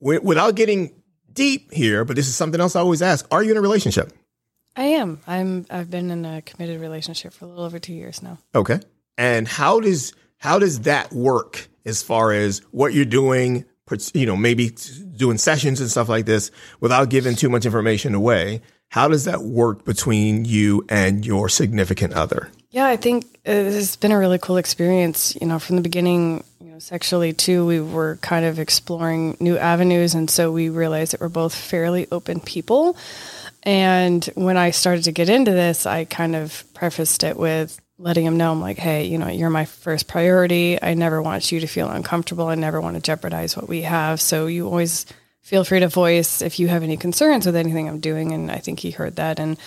Wi- 0.00 0.22
without 0.22 0.54
getting 0.54 0.92
deep 1.32 1.72
here, 1.72 2.04
but 2.04 2.14
this 2.14 2.28
is 2.28 2.36
something 2.36 2.60
else 2.60 2.76
I 2.76 2.80
always 2.80 3.02
ask: 3.02 3.26
Are 3.32 3.42
you 3.42 3.50
in 3.50 3.56
a 3.56 3.60
relationship? 3.60 4.12
I 4.76 4.84
am. 4.84 5.20
I'm. 5.26 5.66
I've 5.70 5.90
been 5.90 6.12
in 6.12 6.24
a 6.24 6.40
committed 6.42 6.80
relationship 6.80 7.32
for 7.32 7.46
a 7.46 7.48
little 7.48 7.64
over 7.64 7.80
two 7.80 7.94
years 7.94 8.22
now. 8.22 8.38
Okay. 8.54 8.78
And 9.18 9.48
how 9.48 9.80
does 9.80 10.12
how 10.38 10.60
does 10.60 10.80
that 10.80 11.12
work 11.12 11.68
as 11.84 12.02
far 12.02 12.32
as 12.32 12.60
what 12.70 12.94
you're 12.94 13.04
doing? 13.04 13.64
You 14.14 14.26
know, 14.26 14.36
maybe 14.36 14.70
doing 15.16 15.38
sessions 15.38 15.80
and 15.80 15.90
stuff 15.90 16.08
like 16.08 16.24
this 16.24 16.50
without 16.80 17.10
giving 17.10 17.36
too 17.36 17.50
much 17.50 17.66
information 17.66 18.14
away. 18.14 18.62
How 18.88 19.08
does 19.08 19.24
that 19.24 19.42
work 19.42 19.84
between 19.84 20.44
you 20.44 20.86
and 20.88 21.26
your 21.26 21.48
significant 21.48 22.14
other? 22.14 22.50
Yeah, 22.70 22.86
I 22.86 22.96
think 22.96 23.26
it's 23.44 23.96
been 23.96 24.12
a 24.12 24.18
really 24.18 24.38
cool 24.38 24.56
experience. 24.56 25.36
You 25.40 25.46
know, 25.46 25.58
from 25.58 25.76
the 25.76 25.82
beginning, 25.82 26.44
you 26.60 26.70
know, 26.70 26.78
sexually 26.78 27.32
too, 27.32 27.66
we 27.66 27.80
were 27.80 28.16
kind 28.22 28.44
of 28.46 28.58
exploring 28.58 29.36
new 29.38 29.58
avenues, 29.58 30.14
and 30.14 30.30
so 30.30 30.50
we 30.50 30.70
realized 30.70 31.12
that 31.12 31.20
we're 31.20 31.28
both 31.28 31.54
fairly 31.54 32.06
open 32.10 32.40
people. 32.40 32.96
And 33.64 34.24
when 34.34 34.56
I 34.56 34.70
started 34.70 35.04
to 35.04 35.12
get 35.12 35.28
into 35.28 35.50
this, 35.50 35.86
I 35.86 36.04
kind 36.04 36.36
of 36.36 36.64
prefaced 36.74 37.24
it 37.24 37.36
with 37.36 37.80
letting 37.98 38.26
him 38.26 38.36
know, 38.36 38.50
I'm 38.50 38.60
like, 38.60 38.78
hey, 38.78 39.04
you 39.04 39.18
know, 39.18 39.28
you're 39.28 39.50
my 39.50 39.64
first 39.64 40.08
priority. 40.08 40.82
I 40.82 40.94
never 40.94 41.22
want 41.22 41.52
you 41.52 41.60
to 41.60 41.66
feel 41.66 41.88
uncomfortable. 41.88 42.48
I 42.48 42.54
never 42.54 42.80
want 42.80 42.96
to 42.96 43.02
jeopardize 43.02 43.56
what 43.56 43.68
we 43.68 43.82
have. 43.82 44.20
So 44.20 44.46
you 44.46 44.66
always 44.66 45.06
feel 45.42 45.64
free 45.64 45.80
to 45.80 45.88
voice 45.88 46.42
if 46.42 46.58
you 46.58 46.68
have 46.68 46.82
any 46.82 46.96
concerns 46.96 47.46
with 47.46 47.56
anything 47.56 47.88
I'm 47.88 48.00
doing. 48.00 48.32
And 48.32 48.50
I 48.50 48.58
think 48.58 48.80
he 48.80 48.90
heard 48.90 49.16
that. 49.16 49.38
And 49.38 49.58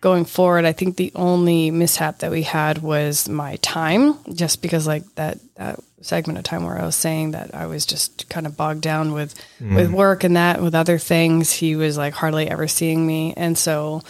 going 0.00 0.24
forward, 0.24 0.64
I 0.64 0.72
think 0.72 0.96
the 0.96 1.12
only 1.14 1.70
mishap 1.70 2.18
that 2.18 2.30
we 2.30 2.42
had 2.42 2.78
was 2.78 3.28
my 3.28 3.56
time, 3.56 4.16
just 4.32 4.62
because 4.62 4.86
like 4.86 5.02
that 5.14 5.38
that 5.56 5.80
segment 6.02 6.38
of 6.38 6.44
time 6.44 6.64
where 6.64 6.78
I 6.78 6.84
was 6.84 6.94
saying 6.94 7.30
that 7.30 7.54
I 7.54 7.64
was 7.64 7.86
just 7.86 8.28
kind 8.28 8.46
of 8.46 8.56
bogged 8.56 8.82
down 8.82 9.12
with 9.12 9.34
with 9.60 9.90
mm. 9.90 9.94
work 9.94 10.22
and 10.22 10.36
that 10.36 10.60
with 10.60 10.74
other 10.74 10.98
things. 10.98 11.50
He 11.50 11.74
was 11.74 11.96
like 11.96 12.12
hardly 12.12 12.48
ever 12.48 12.68
seeing 12.68 13.06
me, 13.06 13.32
and 13.34 13.56
so 13.56 14.02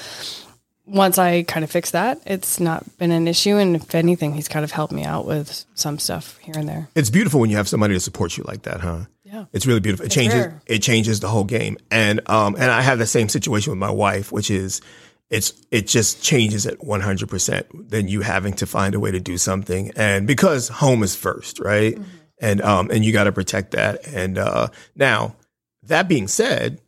once 0.87 1.18
I 1.18 1.42
kind 1.44 1.64
of 1.64 1.70
fixed 1.70 1.92
that, 1.92 2.20
it's 2.27 2.61
not 2.61 2.99
been 2.99 3.11
an 3.11 3.27
issue. 3.27 3.57
And 3.57 3.77
if 3.77 3.94
anything, 3.94 4.35
he's 4.35 4.49
kind 4.49 4.64
of 4.64 4.70
helped 4.70 4.92
me 4.92 5.05
out 5.05 5.27
with 5.27 5.64
some 5.75 5.99
stuff 5.99 6.38
here 6.38 6.55
and 6.57 6.68
there. 6.68 6.88
It's 6.94 7.11
beautiful 7.11 7.40
when 7.40 7.51
you 7.51 7.57
have 7.57 7.68
somebody 7.68 7.94
to 7.94 8.01
support 8.01 8.37
you 8.37 8.44
like 8.47 8.62
that, 8.62 8.81
huh? 8.81 9.05
Yeah. 9.25 9.47
It's 9.53 9.66
really 9.66 9.81
beautiful. 9.81 10.07
It 10.07 10.11
changes 10.11 10.40
rare. 10.40 10.61
it 10.66 10.81
changes 10.81 11.20
the 11.20 11.29
whole 11.29 11.44
game. 11.44 11.79
And 11.90 12.20
um 12.29 12.55
and 12.55 12.70
I 12.70 12.83
have 12.83 12.99
the 12.99 13.07
same 13.07 13.29
situation 13.29 13.70
with 13.70 13.79
my 13.79 13.90
wife, 13.90 14.31
which 14.31 14.51
is 14.51 14.81
it's 15.31 15.55
it 15.70 15.87
just 15.88 16.23
changes 16.23 16.66
it 16.66 16.79
100% 16.81 17.88
then 17.88 18.07
you 18.07 18.20
having 18.20 18.53
to 18.55 18.66
find 18.66 18.94
a 18.94 19.01
way 19.01 19.11
to 19.11 19.20
do 19.20 19.38
something 19.38 19.90
and 19.97 20.27
because 20.27 20.68
home 20.68 21.03
is 21.03 21.16
first, 21.16 21.59
right? 21.59 21.99
And 22.40 22.61
um 22.61 22.90
and 22.90 23.05
you 23.05 23.12
got 23.12 23.25
to 23.25 23.33
protect 23.33 23.73
that. 23.73 24.07
And 24.07 24.38
uh 24.38 24.68
now 24.94 25.35
that 25.85 26.07
being 26.09 26.29
said, 26.29 26.81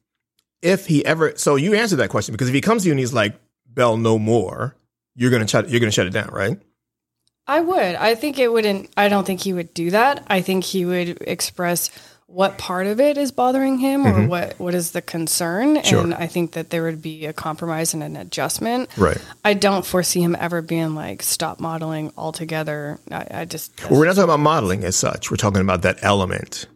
if 0.62 0.86
he 0.86 1.04
ever 1.04 1.32
so 1.36 1.56
you 1.56 1.74
answered 1.74 1.96
that 1.96 2.10
question 2.10 2.32
because 2.32 2.48
if 2.48 2.54
he 2.54 2.60
comes 2.60 2.82
to 2.82 2.88
you 2.88 2.92
and 2.92 3.00
he's 3.00 3.14
like 3.14 3.34
Belle 3.76 3.96
no 3.96 4.18
more, 4.18 4.74
you're 5.14 5.30
gonna 5.30 5.46
shut 5.46 5.68
you're 5.68 5.78
gonna 5.80 5.92
shut 5.92 6.06
it 6.08 6.12
down, 6.12 6.30
right? 6.32 6.58
I 7.46 7.60
would. 7.60 7.94
I 7.94 8.16
think 8.16 8.40
it 8.40 8.50
wouldn't. 8.52 8.90
I 8.96 9.08
don't 9.08 9.24
think 9.24 9.40
he 9.40 9.52
would 9.52 9.72
do 9.72 9.90
that. 9.92 10.24
I 10.26 10.40
think 10.40 10.64
he 10.64 10.84
would 10.84 11.18
express 11.20 11.90
what 12.26 12.58
part 12.58 12.88
of 12.88 12.98
it 12.98 13.16
is 13.16 13.30
bothering 13.30 13.78
him 13.78 14.04
or 14.04 14.26
what 14.26 14.58
what 14.58 14.74
is 14.74 14.90
the 14.90 15.00
concern, 15.00 15.76
Mm-hmm. 15.76 15.86
Sure. 15.86 16.00
and 16.02 16.12
I 16.14 16.26
think 16.26 16.52
that 16.52 16.70
there 16.70 16.82
would 16.82 17.00
be 17.00 17.26
a 17.26 17.32
compromise 17.32 17.94
and 17.94 18.02
an 18.02 18.16
adjustment. 18.16 18.90
Right. 18.98 19.18
I 19.44 19.54
don't 19.54 19.86
foresee 19.86 20.22
him 20.22 20.36
ever 20.40 20.60
being 20.60 20.96
like 20.96 21.22
stop 21.22 21.60
modeling 21.60 22.12
altogether. 22.16 22.98
I, 23.12 23.26
I 23.30 23.44
just 23.44 23.70
Well, 23.88 24.00
we're 24.00 24.06
not 24.06 24.16
talking 24.16 24.24
about 24.24 24.40
modeling 24.40 24.82
as 24.82 24.96
such. 24.96 25.30
We're 25.30 25.36
talking 25.36 25.60
about 25.62 25.82
that 25.82 25.98
element 26.02 26.66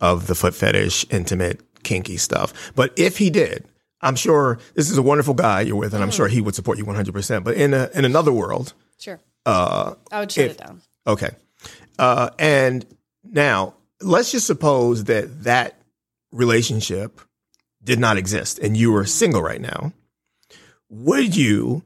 of 0.00 0.26
the 0.26 0.34
foot 0.34 0.54
fetish, 0.54 1.04
intimate, 1.10 1.60
kinky 1.82 2.16
stuff. 2.16 2.72
But 2.74 2.92
if 2.96 3.18
he 3.18 3.28
did, 3.28 3.66
I'm 4.04 4.14
sure 4.16 4.58
this 4.74 4.90
is 4.90 4.98
a 4.98 5.02
wonderful 5.02 5.34
guy 5.34 5.62
you're 5.62 5.76
with, 5.76 5.94
and 5.94 6.02
I'm 6.02 6.10
sure 6.10 6.28
he 6.28 6.40
would 6.40 6.54
support 6.54 6.78
you 6.78 6.84
100%. 6.84 7.42
But 7.42 7.56
in 7.56 7.74
a, 7.74 7.90
in 7.94 8.04
another 8.04 8.32
world, 8.32 8.74
sure. 8.98 9.18
uh, 9.46 9.94
I 10.12 10.20
would 10.20 10.30
shut 10.30 10.44
if- 10.44 10.52
it 10.52 10.58
down. 10.58 10.82
Okay. 11.06 11.30
Uh, 11.98 12.30
and 12.38 12.84
now 13.24 13.74
let's 14.00 14.30
just 14.30 14.46
suppose 14.46 15.04
that 15.04 15.44
that 15.44 15.80
relationship 16.32 17.20
did 17.82 17.98
not 17.98 18.16
exist 18.16 18.58
and 18.58 18.76
you 18.76 18.90
were 18.92 19.04
single 19.04 19.42
right 19.42 19.60
now. 19.60 19.92
Would 20.90 21.36
you 21.36 21.82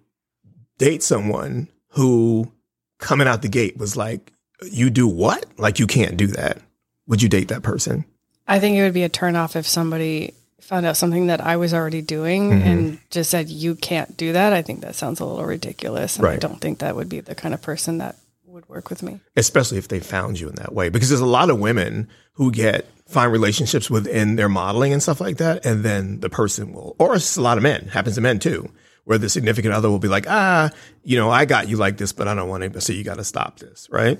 date 0.78 1.02
someone 1.02 1.68
who 1.90 2.52
coming 2.98 3.28
out 3.28 3.42
the 3.42 3.48
gate 3.48 3.76
was 3.76 3.96
like, 3.96 4.32
you 4.70 4.90
do 4.90 5.06
what? 5.06 5.46
Like 5.58 5.78
you 5.78 5.86
can't 5.86 6.16
do 6.16 6.28
that. 6.28 6.58
Would 7.06 7.22
you 7.22 7.28
date 7.28 7.48
that 7.48 7.62
person? 7.62 8.04
I 8.46 8.60
think 8.60 8.76
it 8.76 8.82
would 8.82 8.94
be 8.94 9.02
a 9.04 9.08
turnoff 9.08 9.56
if 9.56 9.66
somebody 9.66 10.34
found 10.60 10.84
out 10.86 10.96
something 10.96 11.28
that 11.28 11.40
I 11.40 11.56
was 11.56 11.72
already 11.72 12.02
doing 12.02 12.50
Mm-hmm. 12.50 12.68
and 12.68 12.98
just 13.10 13.30
said 13.30 13.48
you 13.48 13.74
can't 13.74 14.16
do 14.16 14.32
that. 14.32 14.52
I 14.52 14.62
think 14.62 14.80
that 14.82 14.94
sounds 14.94 15.20
a 15.20 15.24
little 15.24 15.44
ridiculous, 15.44 16.16
and 16.18 16.26
I 16.26 16.36
don't 16.36 16.60
think 16.60 16.78
that 16.80 16.96
would 16.96 17.08
be 17.08 17.20
the 17.20 17.34
kind 17.34 17.54
of 17.54 17.62
person 17.62 17.98
that 17.98 18.16
would 18.46 18.68
work 18.68 18.90
with 18.90 19.02
me. 19.02 19.20
especially 19.36 19.78
if 19.78 19.88
they 19.88 20.00
found 20.00 20.40
you 20.40 20.48
in 20.48 20.54
that 20.56 20.74
way 20.74 20.88
because 20.88 21.08
there's 21.10 21.20
a 21.20 21.26
lot 21.26 21.48
of 21.50 21.60
women 21.60 22.08
who 22.32 22.50
get 22.50 22.86
find 23.06 23.30
relationships 23.30 23.88
within 23.88 24.34
their 24.36 24.48
modeling 24.48 24.92
and 24.92 25.02
stuff 25.02 25.20
like 25.20 25.36
that 25.36 25.64
and 25.64 25.84
then 25.84 26.18
the 26.20 26.28
person 26.30 26.72
will 26.72 26.96
or 26.98 27.14
it's 27.14 27.36
a 27.36 27.40
lot 27.42 27.56
of 27.56 27.62
men 27.62 27.86
happens 27.88 28.16
to 28.16 28.20
men 28.20 28.38
too 28.38 28.68
where 29.04 29.16
the 29.18 29.28
significant 29.28 29.72
other 29.74 29.88
will 29.88 29.98
be 30.00 30.08
like 30.08 30.24
ah 30.28 30.70
you 31.04 31.16
know 31.16 31.30
i 31.30 31.44
got 31.44 31.68
you 31.68 31.76
like 31.76 31.98
this 31.98 32.12
but 32.12 32.26
i 32.26 32.34
don't 32.34 32.48
want 32.48 32.64
it 32.64 32.82
so 32.82 32.92
you 32.92 33.04
got 33.04 33.16
to 33.18 33.24
stop 33.24 33.58
this 33.60 33.86
right 33.92 34.18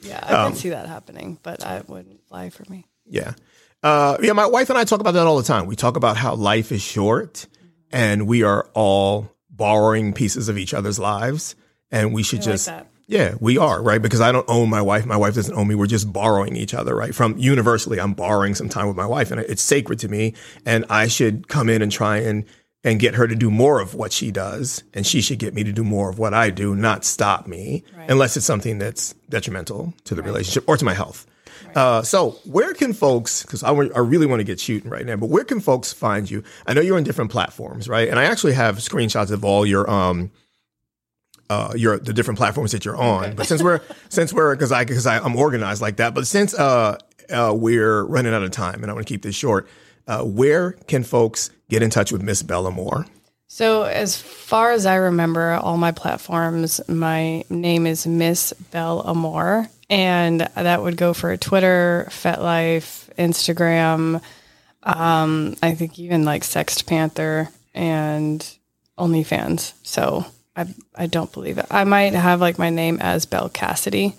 Yeah, 0.00 0.20
I 0.26 0.32
Um, 0.44 0.52
can 0.52 0.60
see 0.60 0.70
that 0.70 0.86
happening, 0.86 1.38
but 1.42 1.62
I 1.64 1.82
wouldn't 1.86 2.26
fly 2.28 2.48
for 2.50 2.64
me. 2.70 2.86
yeah 3.06 3.34
uh, 3.82 4.16
yeah 4.22 4.32
my 4.32 4.46
wife 4.46 4.70
and 4.70 4.78
i 4.78 4.84
talk 4.84 5.00
about 5.00 5.12
that 5.14 5.26
all 5.26 5.36
the 5.36 5.42
time 5.42 5.66
we 5.66 5.76
talk 5.76 5.96
about 5.96 6.16
how 6.16 6.34
life 6.34 6.72
is 6.72 6.82
short 6.82 7.46
and 7.92 8.26
we 8.26 8.42
are 8.42 8.68
all 8.74 9.30
borrowing 9.50 10.12
pieces 10.12 10.48
of 10.48 10.58
each 10.58 10.74
other's 10.74 10.98
lives 10.98 11.54
and 11.90 12.12
we 12.12 12.22
should 12.22 12.40
I 12.40 12.42
like 12.42 12.50
just 12.52 12.66
that. 12.66 12.86
Yeah, 13.10 13.36
we 13.40 13.56
are, 13.56 13.82
right? 13.82 14.02
Because 14.02 14.20
I 14.20 14.32
don't 14.32 14.44
own 14.50 14.68
my 14.68 14.82
wife. 14.82 15.06
My 15.06 15.16
wife 15.16 15.34
doesn't 15.34 15.54
own 15.56 15.66
me. 15.66 15.74
We're 15.74 15.86
just 15.86 16.12
borrowing 16.12 16.54
each 16.56 16.74
other, 16.74 16.94
right? 16.94 17.14
From 17.14 17.38
universally, 17.38 17.98
I'm 17.98 18.12
borrowing 18.12 18.54
some 18.54 18.68
time 18.68 18.86
with 18.86 18.98
my 18.98 19.06
wife 19.06 19.30
and 19.30 19.40
it's 19.40 19.62
sacred 19.62 19.98
to 20.00 20.08
me. 20.08 20.34
And 20.66 20.84
I 20.90 21.06
should 21.08 21.48
come 21.48 21.70
in 21.70 21.80
and 21.80 21.90
try 21.90 22.18
and, 22.18 22.44
and 22.84 23.00
get 23.00 23.14
her 23.14 23.26
to 23.26 23.34
do 23.34 23.50
more 23.50 23.80
of 23.80 23.94
what 23.94 24.12
she 24.12 24.30
does. 24.30 24.82
And 24.92 25.06
she 25.06 25.22
should 25.22 25.38
get 25.38 25.54
me 25.54 25.64
to 25.64 25.72
do 25.72 25.84
more 25.84 26.10
of 26.10 26.18
what 26.18 26.34
I 26.34 26.50
do, 26.50 26.74
not 26.74 27.06
stop 27.06 27.46
me, 27.46 27.82
Right. 27.96 28.10
unless 28.10 28.36
it's 28.36 28.44
something 28.44 28.78
that's 28.78 29.14
detrimental 29.30 29.94
to 30.04 30.14
the 30.14 30.22
relationship 30.22 30.64
or 30.68 30.76
to 30.76 30.84
my 30.84 30.92
health. 30.92 31.26
Uh, 31.74 32.02
so 32.02 32.32
where 32.44 32.74
can 32.74 32.92
folks, 32.92 33.42
because 33.42 33.62
I, 33.62 33.70
I 33.70 33.98
really 34.00 34.26
want 34.26 34.40
to 34.40 34.44
get 34.44 34.60
shooting 34.60 34.90
right 34.90 35.04
now, 35.04 35.16
but 35.16 35.28
where 35.28 35.44
can 35.44 35.60
folks 35.60 35.92
find 35.92 36.30
you? 36.30 36.42
I 36.66 36.74
know 36.74 36.80
you're 36.80 36.96
on 36.96 37.04
different 37.04 37.30
platforms, 37.30 37.88
right? 37.88 38.08
And 38.08 38.18
I 38.18 38.24
actually 38.24 38.54
have 38.54 38.78
screenshots 38.78 39.30
of 39.30 39.44
all 39.44 39.64
your, 39.66 39.88
um, 39.90 40.30
uh, 41.50 41.72
your 41.76 41.98
the 41.98 42.12
different 42.12 42.38
platforms 42.38 42.72
that 42.72 42.84
you're 42.84 42.96
on. 42.96 43.34
But 43.34 43.46
since 43.46 43.62
we're 43.62 43.80
since 44.08 44.32
we're 44.32 44.54
because 44.54 44.72
I 44.72 44.84
because 44.84 45.06
I'm 45.06 45.36
organized 45.36 45.80
like 45.80 45.96
that. 45.96 46.14
But 46.14 46.26
since 46.26 46.54
uh, 46.54 46.98
uh, 47.30 47.54
we're 47.56 48.04
running 48.04 48.34
out 48.34 48.42
of 48.42 48.50
time, 48.50 48.82
and 48.82 48.90
I 48.90 48.94
want 48.94 49.06
to 49.06 49.12
keep 49.12 49.22
this 49.22 49.34
short, 49.34 49.68
uh, 50.06 50.24
where 50.24 50.72
can 50.72 51.04
folks 51.04 51.50
get 51.68 51.82
in 51.82 51.90
touch 51.90 52.12
with 52.12 52.22
Miss 52.22 52.42
Bella 52.42 52.70
Moore? 52.70 53.06
So, 53.50 53.84
as 53.84 54.20
far 54.20 54.72
as 54.72 54.84
I 54.84 54.96
remember, 54.96 55.52
all 55.54 55.78
my 55.78 55.90
platforms, 55.92 56.82
my 56.86 57.44
name 57.48 57.86
is 57.86 58.06
Miss 58.06 58.52
Belle 58.52 59.00
Amore, 59.00 59.68
and 59.88 60.42
that 60.54 60.82
would 60.82 60.98
go 60.98 61.14
for 61.14 61.34
Twitter, 61.38 62.06
FetLife, 62.10 63.08
Instagram, 63.16 64.20
um, 64.82 65.56
I 65.62 65.74
think 65.74 65.98
even 65.98 66.26
like 66.26 66.42
Sext 66.42 66.86
Panther 66.86 67.48
and 67.74 68.46
OnlyFans. 68.98 69.72
So, 69.82 70.26
I 70.54 70.66
I 70.94 71.06
don't 71.06 71.32
believe 71.32 71.56
it. 71.56 71.66
I 71.70 71.84
might 71.84 72.12
have 72.12 72.42
like 72.42 72.58
my 72.58 72.68
name 72.68 72.98
as 73.00 73.24
Belle 73.24 73.48
Cassidy, 73.48 74.14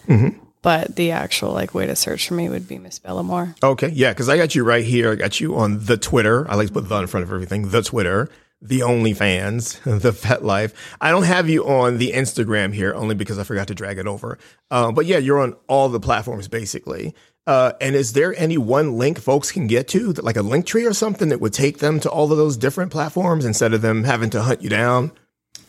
but 0.64 0.96
the 0.96 1.12
actual 1.12 1.54
like 1.54 1.76
way 1.76 1.86
to 1.86 1.96
search 1.96 2.28
for 2.28 2.34
me 2.34 2.50
would 2.50 2.68
be 2.68 2.80
Miss 2.80 2.98
Belle 2.98 3.20
Amore. 3.20 3.54
Okay, 3.62 3.90
yeah, 3.90 4.10
because 4.10 4.28
I 4.28 4.38
got 4.38 4.56
you 4.56 4.64
right 4.64 4.84
here. 4.84 5.12
I 5.12 5.16
got 5.16 5.40
you 5.40 5.56
on 5.56 5.86
the 5.86 5.98
Twitter. 5.98 6.50
I 6.50 6.56
like 6.56 6.68
to 6.70 6.74
put 6.74 6.90
the 6.90 6.98
in 6.98 7.06
front 7.06 7.26
of 7.26 7.32
everything. 7.32 7.70
The 7.70 7.84
Twitter, 7.84 8.28
the 8.62 8.82
OnlyFans, 8.82 9.82
the 10.02 10.12
FetLife. 10.12 10.74
I 11.00 11.12
don't 11.12 11.24
have 11.24 11.50
you 11.50 11.68
on 11.68 11.98
the 11.98 12.12
Instagram 12.12 12.74
here 12.74 12.94
only 12.94 13.16
because 13.16 13.40
I 13.40 13.44
forgot 13.44 13.68
to 13.68 13.76
drag 13.76 13.98
it 13.98 14.08
over. 14.08 14.38
Uh, 14.70 14.92
but 14.92 15.06
yeah, 15.06 15.18
you're 15.18 15.40
on 15.40 15.56
all 15.68 15.90
the 15.90 16.00
platforms 16.00 16.48
basically. 16.48 17.14
Uh, 17.48 17.74
and 17.82 17.96
is 17.96 18.14
there 18.14 18.36
any 18.38 18.58
one 18.58 18.98
link 18.98 19.20
folks 19.20 19.52
can 19.52 19.66
get 19.66 19.88
to, 19.88 20.12
like 20.14 20.36
a 20.36 20.42
link 20.42 20.68
tree 20.68 20.86
or 20.86 20.94
something 20.94 21.30
that 21.30 21.42
would 21.42 21.54
take 21.54 21.80
them 21.80 22.00
to 22.00 22.10
all 22.10 22.32
of 22.32 22.38
those 22.38 22.58
different 22.58 22.92
platforms 22.92 23.44
instead 23.44 23.74
of 23.74 23.82
them 23.82 24.04
having 24.04 24.30
to 24.30 24.42
hunt 24.42 24.62
you 24.62 24.70
down? 24.70 25.12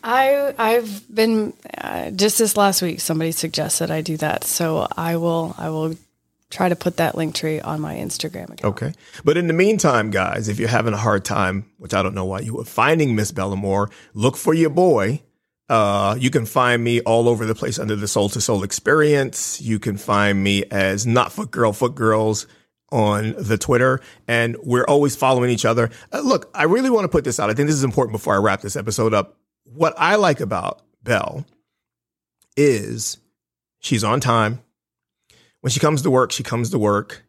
I 0.03 0.55
I've 0.59 1.15
been 1.15 1.53
uh, 1.79 2.11
just 2.11 2.39
this 2.39 2.57
last 2.57 2.83
week. 2.83 3.01
Somebody 3.01 3.33
suggested 3.33 3.91
I 3.91 4.01
do 4.01 4.17
that, 4.19 4.45
so 4.45 4.87
I 4.97 5.17
will 5.17 5.55
I 5.59 5.71
will 5.71 5.95
try 6.51 6.69
to 6.69 6.77
put 6.77 6.97
that 6.97 7.17
link 7.17 7.35
tree 7.35 7.61
on 7.61 7.81
my 7.81 7.95
Instagram 7.95 8.45
account. 8.45 8.65
Okay. 8.65 8.93
But 9.25 9.37
in 9.37 9.47
the 9.47 9.53
meantime, 9.53 10.11
guys, 10.11 10.49
if 10.49 10.59
you're 10.59 10.69
having 10.69 10.93
a 10.93 10.99
hard 10.99 11.25
time, 11.25 11.71
which 11.79 11.95
I 11.95 12.03
don't 12.03 12.15
know 12.15 12.25
why 12.25 12.41
you 12.41 12.57
were 12.57 12.65
finding 12.65 13.15
Miss 13.15 13.33
Bellamore, 13.33 13.91
look 14.15 14.37
for 14.37 14.53
your 14.53 14.71
boy. 14.71 15.23
Uh, 15.69 16.17
you 16.19 16.31
can 16.31 16.47
find 16.47 16.83
me 16.83 17.01
all 17.03 17.29
over 17.29 17.47
the 17.47 17.55
place 17.55 17.79
under 17.79 17.95
the 17.95 18.09
Soul 18.09 18.29
to 18.31 18.41
Soul 18.41 18.65
Experience. 18.65 19.61
You 19.61 19.79
can 19.79 19.97
find 19.97 20.43
me 20.43 20.65
as 20.65 21.07
Not 21.07 21.33
Foot 21.33 21.53
Girl, 21.53 21.73
Foot 21.73 21.95
Girls 21.95 22.49
on 22.91 23.37
the 23.39 23.57
Twitter, 23.57 24.01
and 24.27 24.57
we're 24.65 24.85
always 24.85 25.15
following 25.15 25.51
each 25.51 25.65
other. 25.65 25.91
Uh, 26.13 26.21
look, 26.21 26.51
I 26.55 26.65
really 26.65 26.91
want 26.91 27.05
to 27.05 27.09
put 27.09 27.23
this 27.23 27.39
out. 27.39 27.49
I 27.49 27.55
think 27.55 27.69
this 27.69 27.77
is 27.77 27.85
important 27.85 28.13
before 28.13 28.35
I 28.35 28.39
wrap 28.39 28.63
this 28.63 28.75
episode 28.75 29.15
up. 29.15 29.37
What 29.65 29.95
I 29.97 30.17
like 30.17 30.41
about 30.41 30.83
Belle 31.05 31.47
is 32.57 33.19
she's 33.79 34.03
on 34.03 34.19
time. 34.19 34.61
When 35.61 35.71
she 35.71 35.81
comes 35.81 36.03
to 36.03 36.11
work, 36.11 36.33
she 36.33 36.43
comes 36.43 36.71
to 36.71 36.79
work 36.79 37.25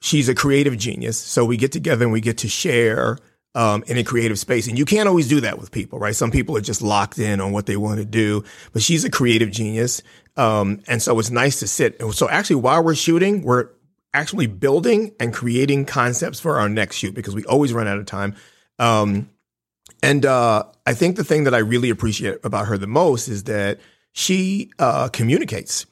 she's 0.00 0.28
a 0.28 0.34
creative 0.34 0.76
genius. 0.78 1.18
So 1.18 1.44
we 1.44 1.56
get 1.56 1.72
together 1.72 2.04
and 2.04 2.12
we 2.12 2.20
get 2.20 2.38
to 2.38 2.48
share 2.48 3.18
um, 3.54 3.82
in 3.86 3.96
a 3.96 4.04
creative 4.04 4.38
space. 4.38 4.68
And 4.68 4.78
you 4.78 4.84
can't 4.84 5.08
always 5.08 5.28
do 5.28 5.40
that 5.40 5.58
with 5.58 5.70
people, 5.70 5.98
right? 5.98 6.14
Some 6.14 6.30
people 6.30 6.56
are 6.56 6.60
just 6.60 6.82
locked 6.82 7.18
in 7.18 7.40
on 7.40 7.52
what 7.52 7.66
they 7.66 7.76
want 7.76 7.98
to 7.98 8.04
do, 8.04 8.44
but 8.72 8.82
she's 8.82 9.04
a 9.04 9.10
creative 9.10 9.50
genius. 9.50 10.02
Um, 10.36 10.80
and 10.86 11.02
so 11.02 11.18
it's 11.18 11.30
nice 11.30 11.58
to 11.60 11.66
sit. 11.66 12.00
So 12.12 12.28
actually, 12.28 12.56
while 12.56 12.84
we're 12.84 12.94
shooting, 12.94 13.42
we're 13.42 13.70
actually 14.14 14.46
building 14.46 15.14
and 15.18 15.34
creating 15.34 15.86
concepts 15.86 16.38
for 16.40 16.58
our 16.58 16.68
next 16.68 16.96
shoot 16.96 17.14
because 17.14 17.34
we 17.34 17.44
always 17.44 17.72
run 17.72 17.88
out 17.88 17.98
of 17.98 18.06
time. 18.06 18.36
Um, 18.78 19.30
and 20.02 20.24
uh, 20.24 20.64
I 20.86 20.94
think 20.94 21.16
the 21.16 21.24
thing 21.24 21.44
that 21.44 21.54
I 21.54 21.58
really 21.58 21.90
appreciate 21.90 22.38
about 22.44 22.68
her 22.68 22.78
the 22.78 22.86
most 22.86 23.26
is 23.26 23.44
that 23.44 23.80
she 24.12 24.70
uh, 24.78 25.08
communicates. 25.08 25.86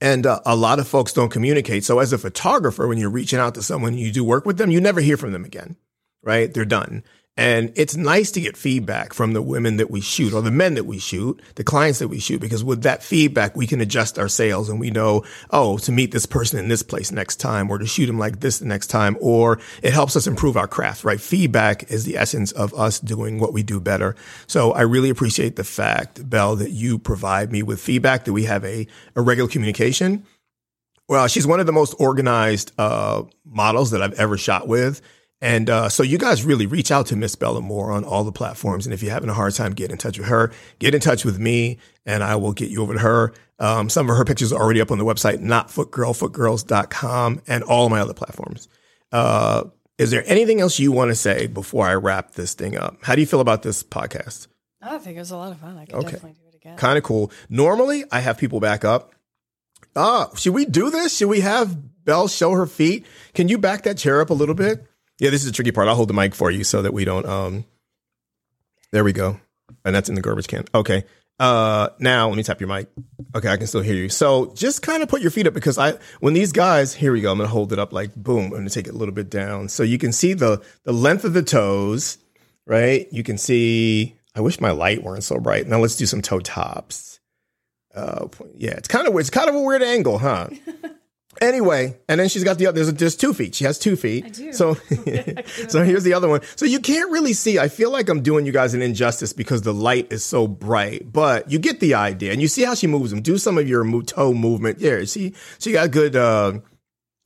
And 0.00 0.26
uh, 0.26 0.40
a 0.46 0.56
lot 0.56 0.78
of 0.78 0.88
folks 0.88 1.12
don't 1.12 1.28
communicate. 1.28 1.84
So 1.84 1.98
as 1.98 2.12
a 2.12 2.18
photographer, 2.18 2.88
when 2.88 2.98
you're 2.98 3.10
reaching 3.10 3.38
out 3.38 3.54
to 3.56 3.62
someone, 3.62 3.98
you 3.98 4.10
do 4.10 4.24
work 4.24 4.46
with 4.46 4.56
them, 4.56 4.70
you 4.70 4.80
never 4.80 5.00
hear 5.00 5.16
from 5.16 5.32
them 5.32 5.44
again, 5.44 5.76
right? 6.22 6.52
They're 6.52 6.64
done. 6.64 7.04
And 7.36 7.72
it's 7.74 7.96
nice 7.96 8.30
to 8.32 8.40
get 8.40 8.56
feedback 8.56 9.14
from 9.14 9.32
the 9.32 9.40
women 9.40 9.78
that 9.78 9.90
we 9.90 10.02
shoot 10.02 10.34
or 10.34 10.42
the 10.42 10.50
men 10.50 10.74
that 10.74 10.84
we 10.84 10.98
shoot, 10.98 11.40
the 11.54 11.64
clients 11.64 11.98
that 12.00 12.08
we 12.08 12.18
shoot, 12.18 12.38
because 12.38 12.62
with 12.62 12.82
that 12.82 13.02
feedback, 13.02 13.56
we 13.56 13.66
can 13.66 13.80
adjust 13.80 14.18
our 14.18 14.28
sales 14.28 14.68
and 14.68 14.78
we 14.78 14.90
know, 14.90 15.24
oh, 15.50 15.78
to 15.78 15.92
meet 15.92 16.12
this 16.12 16.26
person 16.26 16.58
in 16.58 16.68
this 16.68 16.82
place 16.82 17.10
next 17.10 17.36
time 17.36 17.70
or 17.70 17.78
to 17.78 17.86
shoot 17.86 18.08
him 18.10 18.18
like 18.18 18.40
this 18.40 18.58
the 18.58 18.66
next 18.66 18.88
time, 18.88 19.16
or 19.20 19.58
it 19.82 19.94
helps 19.94 20.16
us 20.16 20.26
improve 20.26 20.56
our 20.56 20.68
craft, 20.68 21.02
right? 21.02 21.20
Feedback 21.20 21.90
is 21.90 22.04
the 22.04 22.18
essence 22.18 22.52
of 22.52 22.74
us 22.74 23.00
doing 23.00 23.38
what 23.38 23.54
we 23.54 23.62
do 23.62 23.80
better. 23.80 24.16
So 24.46 24.72
I 24.72 24.82
really 24.82 25.08
appreciate 25.08 25.56
the 25.56 25.64
fact, 25.64 26.28
Belle, 26.28 26.56
that 26.56 26.72
you 26.72 26.98
provide 26.98 27.50
me 27.50 27.62
with 27.62 27.80
feedback, 27.80 28.24
that 28.24 28.34
we 28.34 28.44
have 28.44 28.64
a, 28.66 28.86
a 29.16 29.22
regular 29.22 29.48
communication. 29.48 30.26
Well, 31.08 31.26
she's 31.26 31.46
one 31.46 31.58
of 31.58 31.66
the 31.66 31.72
most 31.72 31.94
organized 31.98 32.72
uh, 32.76 33.22
models 33.46 33.92
that 33.92 34.02
I've 34.02 34.14
ever 34.14 34.36
shot 34.36 34.68
with. 34.68 35.00
And 35.42 35.70
uh, 35.70 35.88
so 35.88 36.02
you 36.02 36.18
guys 36.18 36.44
really 36.44 36.66
reach 36.66 36.90
out 36.90 37.06
to 37.06 37.16
Miss 37.16 37.34
Bella 37.34 37.62
Moore 37.62 37.92
on 37.92 38.04
all 38.04 38.24
the 38.24 38.32
platforms. 38.32 38.86
And 38.86 38.92
if 38.92 39.02
you're 39.02 39.12
having 39.12 39.30
a 39.30 39.34
hard 39.34 39.54
time 39.54 39.72
getting 39.72 39.92
in 39.92 39.98
touch 39.98 40.18
with 40.18 40.28
her, 40.28 40.52
get 40.78 40.94
in 40.94 41.00
touch 41.00 41.24
with 41.24 41.38
me 41.38 41.78
and 42.04 42.22
I 42.22 42.36
will 42.36 42.52
get 42.52 42.70
you 42.70 42.82
over 42.82 42.92
to 42.94 42.98
her. 43.00 43.32
Um, 43.58 43.88
some 43.88 44.10
of 44.10 44.16
her 44.16 44.24
pictures 44.24 44.52
are 44.52 44.60
already 44.60 44.80
up 44.82 44.90
on 44.90 44.98
the 44.98 45.04
website, 45.04 45.38
notfootgirl, 45.40 47.40
and 47.46 47.64
all 47.64 47.88
my 47.88 48.00
other 48.00 48.14
platforms. 48.14 48.68
Uh, 49.12 49.64
is 49.98 50.10
there 50.10 50.24
anything 50.26 50.60
else 50.60 50.78
you 50.78 50.92
want 50.92 51.10
to 51.10 51.14
say 51.14 51.46
before 51.46 51.86
I 51.86 51.94
wrap 51.94 52.32
this 52.32 52.54
thing 52.54 52.76
up? 52.76 52.96
How 53.02 53.14
do 53.14 53.20
you 53.20 53.26
feel 53.26 53.40
about 53.40 53.62
this 53.62 53.82
podcast? 53.82 54.46
I 54.82 54.98
think 54.98 55.16
it 55.16 55.20
was 55.20 55.30
a 55.30 55.36
lot 55.36 55.52
of 55.52 55.58
fun. 55.58 55.76
I 55.78 55.84
could 55.84 55.94
Okay. 55.96 56.12
definitely 56.12 56.38
do 56.40 56.48
it 56.48 56.54
again. 56.54 56.76
Kind 56.76 56.96
of 56.96 57.04
cool. 57.04 57.30
Normally, 57.50 58.04
I 58.10 58.20
have 58.20 58.38
people 58.38 58.60
back 58.60 58.84
up. 58.84 59.12
Ah, 59.96 60.30
should 60.36 60.54
we 60.54 60.64
do 60.64 60.90
this? 60.90 61.16
Should 61.16 61.28
we 61.28 61.40
have 61.40 62.04
Belle 62.04 62.28
show 62.28 62.52
her 62.52 62.66
feet? 62.66 63.04
Can 63.34 63.48
you 63.48 63.58
back 63.58 63.82
that 63.82 63.98
chair 63.98 64.20
up 64.22 64.30
a 64.30 64.34
little 64.34 64.54
bit? 64.54 64.86
Yeah, 65.20 65.28
this 65.28 65.42
is 65.42 65.46
the 65.48 65.52
tricky 65.52 65.70
part. 65.70 65.86
I'll 65.86 65.94
hold 65.94 66.08
the 66.08 66.14
mic 66.14 66.34
for 66.34 66.50
you 66.50 66.64
so 66.64 66.82
that 66.82 66.94
we 66.94 67.04
don't. 67.04 67.26
Um, 67.26 67.64
there 68.90 69.04
we 69.04 69.12
go, 69.12 69.38
and 69.84 69.94
that's 69.94 70.08
in 70.08 70.14
the 70.14 70.22
garbage 70.22 70.48
can. 70.48 70.64
Okay. 70.74 71.04
Uh, 71.38 71.88
now 71.98 72.28
let 72.28 72.36
me 72.36 72.42
tap 72.42 72.60
your 72.60 72.68
mic. 72.68 72.88
Okay, 73.34 73.48
I 73.48 73.56
can 73.56 73.66
still 73.66 73.80
hear 73.82 73.94
you. 73.94 74.08
So 74.08 74.52
just 74.54 74.82
kind 74.82 75.02
of 75.02 75.08
put 75.08 75.22
your 75.22 75.30
feet 75.30 75.46
up 75.46 75.54
because 75.54 75.78
I, 75.78 75.94
when 76.20 76.34
these 76.34 76.52
guys, 76.52 76.92
here 76.92 77.12
we 77.12 77.20
go. 77.20 77.32
I'm 77.32 77.38
gonna 77.38 77.48
hold 77.48 77.72
it 77.72 77.78
up 77.78 77.92
like 77.92 78.14
boom. 78.14 78.46
I'm 78.46 78.50
gonna 78.50 78.70
take 78.70 78.86
it 78.88 78.94
a 78.94 78.96
little 78.96 79.14
bit 79.14 79.30
down 79.30 79.68
so 79.68 79.82
you 79.82 79.98
can 79.98 80.12
see 80.12 80.32
the 80.32 80.62
the 80.84 80.92
length 80.92 81.24
of 81.24 81.34
the 81.34 81.42
toes, 81.42 82.18
right? 82.66 83.06
You 83.12 83.22
can 83.22 83.36
see. 83.38 84.16
I 84.34 84.40
wish 84.40 84.60
my 84.60 84.70
light 84.70 85.02
weren't 85.02 85.24
so 85.24 85.38
bright. 85.38 85.66
Now 85.66 85.80
let's 85.80 85.96
do 85.96 86.06
some 86.06 86.22
toe 86.22 86.40
tops. 86.40 87.20
Uh, 87.94 88.28
yeah, 88.54 88.72
it's 88.72 88.88
kind 88.88 89.06
of 89.06 89.14
it's 89.16 89.30
kind 89.30 89.50
of 89.50 89.54
a 89.54 89.60
weird 89.60 89.82
angle, 89.82 90.18
huh? 90.18 90.48
anyway, 91.40 91.98
and 92.08 92.20
then 92.20 92.28
she's 92.28 92.44
got 92.44 92.58
the 92.58 92.66
other. 92.66 92.82
There's, 92.82 92.94
there's 92.94 93.16
two 93.16 93.32
feet. 93.32 93.54
She 93.54 93.64
has 93.64 93.78
two 93.78 93.96
feet. 93.96 94.24
I 94.24 94.28
do. 94.28 94.52
So, 94.52 94.74
so 95.68 95.84
here's 95.84 96.04
the 96.04 96.14
other 96.14 96.28
one. 96.28 96.40
So 96.56 96.66
you 96.66 96.80
can't 96.80 97.10
really 97.10 97.32
see. 97.32 97.58
I 97.58 97.68
feel 97.68 97.90
like 97.90 98.08
I'm 98.08 98.22
doing 98.22 98.46
you 98.46 98.52
guys 98.52 98.74
an 98.74 98.82
injustice 98.82 99.32
because 99.32 99.62
the 99.62 99.74
light 99.74 100.12
is 100.12 100.24
so 100.24 100.46
bright, 100.46 101.12
but 101.12 101.50
you 101.50 101.58
get 101.58 101.80
the 101.80 101.94
idea, 101.94 102.32
and 102.32 102.42
you 102.42 102.48
see 102.48 102.64
how 102.64 102.74
she 102.74 102.86
moves 102.86 103.10
them. 103.10 103.22
Do 103.22 103.38
some 103.38 103.58
of 103.58 103.68
your 103.68 103.84
toe 104.02 104.34
movement. 104.34 104.80
Yeah, 104.80 105.04
see, 105.04 105.34
she 105.58 105.72
got 105.72 105.90
good. 105.90 106.16
Uh, 106.16 106.60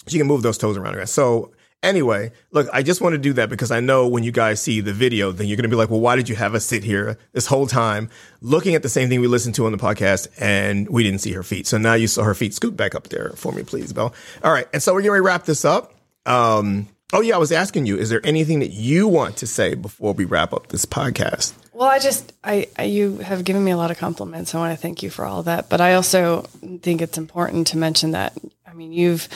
she 0.07 0.19
can 0.19 0.27
move 0.27 0.43
those 0.43 0.59
toes 0.59 0.77
around 0.77 0.95
her. 0.95 1.07
So 1.07 1.54
anyway, 1.85 2.33
look, 2.51 2.67
I 2.73 2.83
just 2.83 3.01
want 3.01 3.13
to 3.13 3.19
do 3.19 3.35
that 3.35 3.49
because 3.49 3.71
I 3.71 3.81
know 3.81 4.09
when 4.09 4.25
you 4.25 4.33
guys 4.33 4.61
see 4.61 4.81
the 4.81 4.93
video, 4.93 5.31
then 5.31 5.47
you're 5.47 5.57
going 5.57 5.65
to 5.65 5.69
be 5.69 5.77
like, 5.77 5.91
well, 5.91 6.01
why 6.01 6.17
did 6.17 6.29
you 6.29 6.35
have 6.35 6.55
us 6.55 6.65
sit 6.65 6.83
here 6.83 7.19
this 7.33 7.47
whole 7.47 7.67
time 7.67 8.11
looking 8.41 8.75
at 8.75 8.83
the 8.83 8.89
same 8.89 9.09
thing 9.09 9.21
we 9.21 9.27
listened 9.27 9.55
to 9.57 9.67
on 9.67 9.73
the 9.73 9.79
podcast 9.79 10.29
and 10.41 10.89
we 10.89 11.05
didn't 11.05 11.21
see 11.21 11.33
her 11.33 11.43
feet? 11.43 11.67
So 11.67 11.79
now 11.79 11.95
you 11.95 12.09
saw 12.09 12.25
her 12.25 12.35
feet. 12.35 12.55
Scoot 12.55 12.77
back 12.77 12.95
up 12.95 13.09
there 13.09 13.31
for 13.37 13.53
me, 13.53 13.63
please, 13.63 13.93
Belle. 13.93 14.15
All 14.43 14.53
right. 14.53 14.67
And 14.73 14.83
so 14.83 14.95
we're 14.95 15.03
going 15.03 15.19
to 15.19 15.23
wrap 15.23 15.45
this 15.45 15.65
up. 15.65 15.95
Um, 16.27 16.89
oh 17.13 17.21
yeah, 17.21 17.35
I 17.35 17.39
was 17.39 17.53
asking 17.53 17.87
you, 17.87 17.97
is 17.99 18.09
there 18.09 18.25
anything 18.25 18.61
that 18.61 18.71
you 18.71 19.07
want 19.07 19.37
to 19.37 19.47
say 19.47 19.75
before 19.75 20.15
we 20.15 20.25
wrap 20.25 20.53
up 20.53 20.69
this 20.69 20.87
podcast? 20.87 21.53
Well, 21.73 21.89
I 21.89 21.99
just, 21.99 22.33
I, 22.45 22.69
I, 22.79 22.85
you 22.85 23.19
have 23.19 23.45
given 23.45 23.65
me 23.65 23.73
a 23.73 23.77
lot 23.77 23.91
of 23.91 23.99
compliments. 23.99 24.55
I 24.55 24.59
want 24.59 24.73
to 24.73 24.81
thank 24.81 25.03
you 25.03 25.11
for 25.11 25.25
all 25.25 25.43
that. 25.43 25.69
But 25.69 25.81
I 25.81 25.95
also 25.95 26.43
think 26.83 27.03
it's 27.03 27.19
important 27.19 27.67
to 27.69 27.79
mention 27.79 28.13
that, 28.13 28.33
I 28.75 28.77
mean, 28.77 28.93
you've 28.93 29.29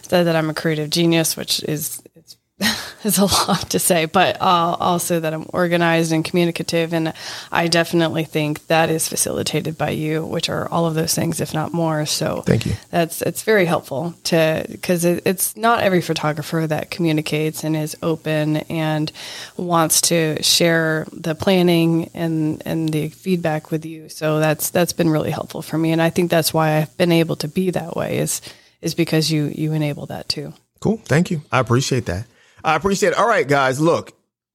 said 0.00 0.22
that 0.24 0.36
I'm 0.36 0.48
a 0.48 0.54
creative 0.54 0.88
genius, 0.88 1.36
which 1.36 1.62
is, 1.64 2.02
it's, 2.14 2.38
is 3.04 3.18
a 3.18 3.26
lot 3.26 3.68
to 3.68 3.78
say, 3.78 4.06
but 4.06 4.40
uh, 4.40 4.76
also 4.80 5.20
that 5.20 5.34
I'm 5.34 5.44
organized 5.52 6.12
and 6.12 6.24
communicative. 6.24 6.94
And 6.94 7.12
I 7.52 7.68
definitely 7.68 8.24
think 8.24 8.66
that 8.68 8.88
is 8.88 9.06
facilitated 9.06 9.76
by 9.76 9.90
you, 9.90 10.24
which 10.24 10.48
are 10.48 10.66
all 10.70 10.86
of 10.86 10.94
those 10.94 11.14
things, 11.14 11.42
if 11.42 11.52
not 11.52 11.74
more. 11.74 12.06
So 12.06 12.40
Thank 12.40 12.64
you. 12.64 12.72
that's 12.88 13.20
it's 13.20 13.42
very 13.42 13.66
helpful 13.66 14.14
to 14.24 14.64
because 14.70 15.04
it, 15.04 15.22
it's 15.26 15.54
not 15.54 15.82
every 15.82 16.00
photographer 16.00 16.66
that 16.66 16.90
communicates 16.90 17.64
and 17.64 17.76
is 17.76 17.94
open 18.02 18.56
and 18.70 19.12
wants 19.58 20.00
to 20.02 20.42
share 20.42 21.06
the 21.12 21.34
planning 21.34 22.10
and 22.14 22.62
and 22.64 22.88
the 22.88 23.08
feedback 23.10 23.70
with 23.70 23.84
you 23.84 24.08
so 24.08 24.40
that's 24.40 24.70
that's 24.70 24.92
been 24.92 25.10
really 25.10 25.30
helpful 25.30 25.62
for 25.62 25.78
me 25.78 25.92
and 25.92 26.00
i 26.00 26.10
think 26.10 26.30
that's 26.30 26.52
why 26.54 26.76
i've 26.76 26.96
been 26.96 27.12
able 27.12 27.36
to 27.36 27.48
be 27.48 27.70
that 27.70 27.96
way 27.96 28.18
is 28.18 28.40
is 28.80 28.94
because 28.94 29.30
you 29.30 29.52
you 29.54 29.72
enable 29.72 30.06
that 30.06 30.28
too 30.28 30.52
Cool. 30.80 30.98
Thank 30.98 31.30
you. 31.30 31.42
I 31.50 31.58
appreciate 31.58 32.06
that. 32.06 32.26
I 32.62 32.76
appreciate 32.76 33.10
it. 33.10 33.18
All 33.18 33.28
right, 33.28 33.46
guys, 33.46 33.80
look, 33.80 34.12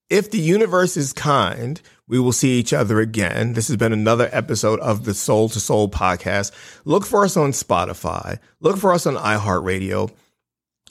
if 0.10 0.32
the 0.32 0.40
universe 0.40 0.98
is 0.98 1.14
kind, 1.14 1.82
we 2.08 2.20
will 2.20 2.34
see 2.34 2.60
each 2.60 2.74
other 2.74 3.00
again. 3.00 3.54
This 3.54 3.68
has 3.70 3.78
been 3.78 3.94
another 3.94 4.30
episode 4.32 4.80
of 4.82 5.06
the 5.06 5.14
Soul 5.14 5.50
to 5.50 5.60
Soul 5.60 5.90
podcast. 5.90 6.52
Look 6.84 7.06
for 7.06 7.24
us 7.24 7.38
on 7.38 7.52
Spotify. 7.52 8.40
Look 8.60 8.78
for 8.78 8.94
us 8.94 9.06
on 9.06 9.16
iHeartRadio. 9.16 10.12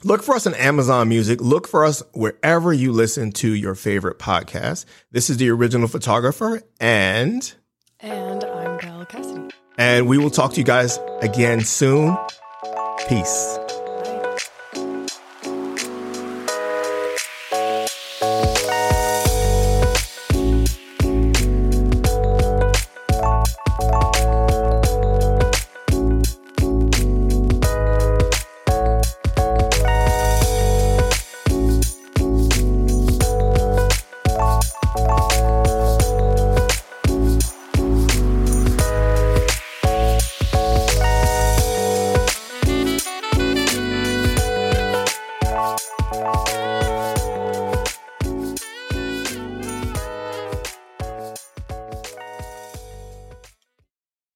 Look 0.02 0.22
for 0.22 0.34
us 0.34 0.46
on 0.46 0.54
Amazon 0.54 1.10
Music. 1.10 1.42
Look 1.42 1.68
for 1.68 1.84
us 1.84 2.02
wherever 2.14 2.72
you 2.72 2.92
listen 2.92 3.32
to 3.32 3.52
your 3.52 3.74
favorite 3.74 4.18
podcast. 4.18 4.86
This 5.10 5.28
is 5.28 5.36
the 5.36 5.50
original 5.50 5.88
photographer 5.88 6.62
and 6.80 7.52
and 8.02 8.44
i'm 8.44 8.78
belle 8.78 9.04
cassidy 9.04 9.50
and 9.76 10.08
we 10.08 10.16
will 10.16 10.30
talk 10.30 10.54
to 10.54 10.58
you 10.58 10.64
guys 10.64 10.98
again 11.20 11.60
soon. 11.60 12.16
Peace. 13.10 13.59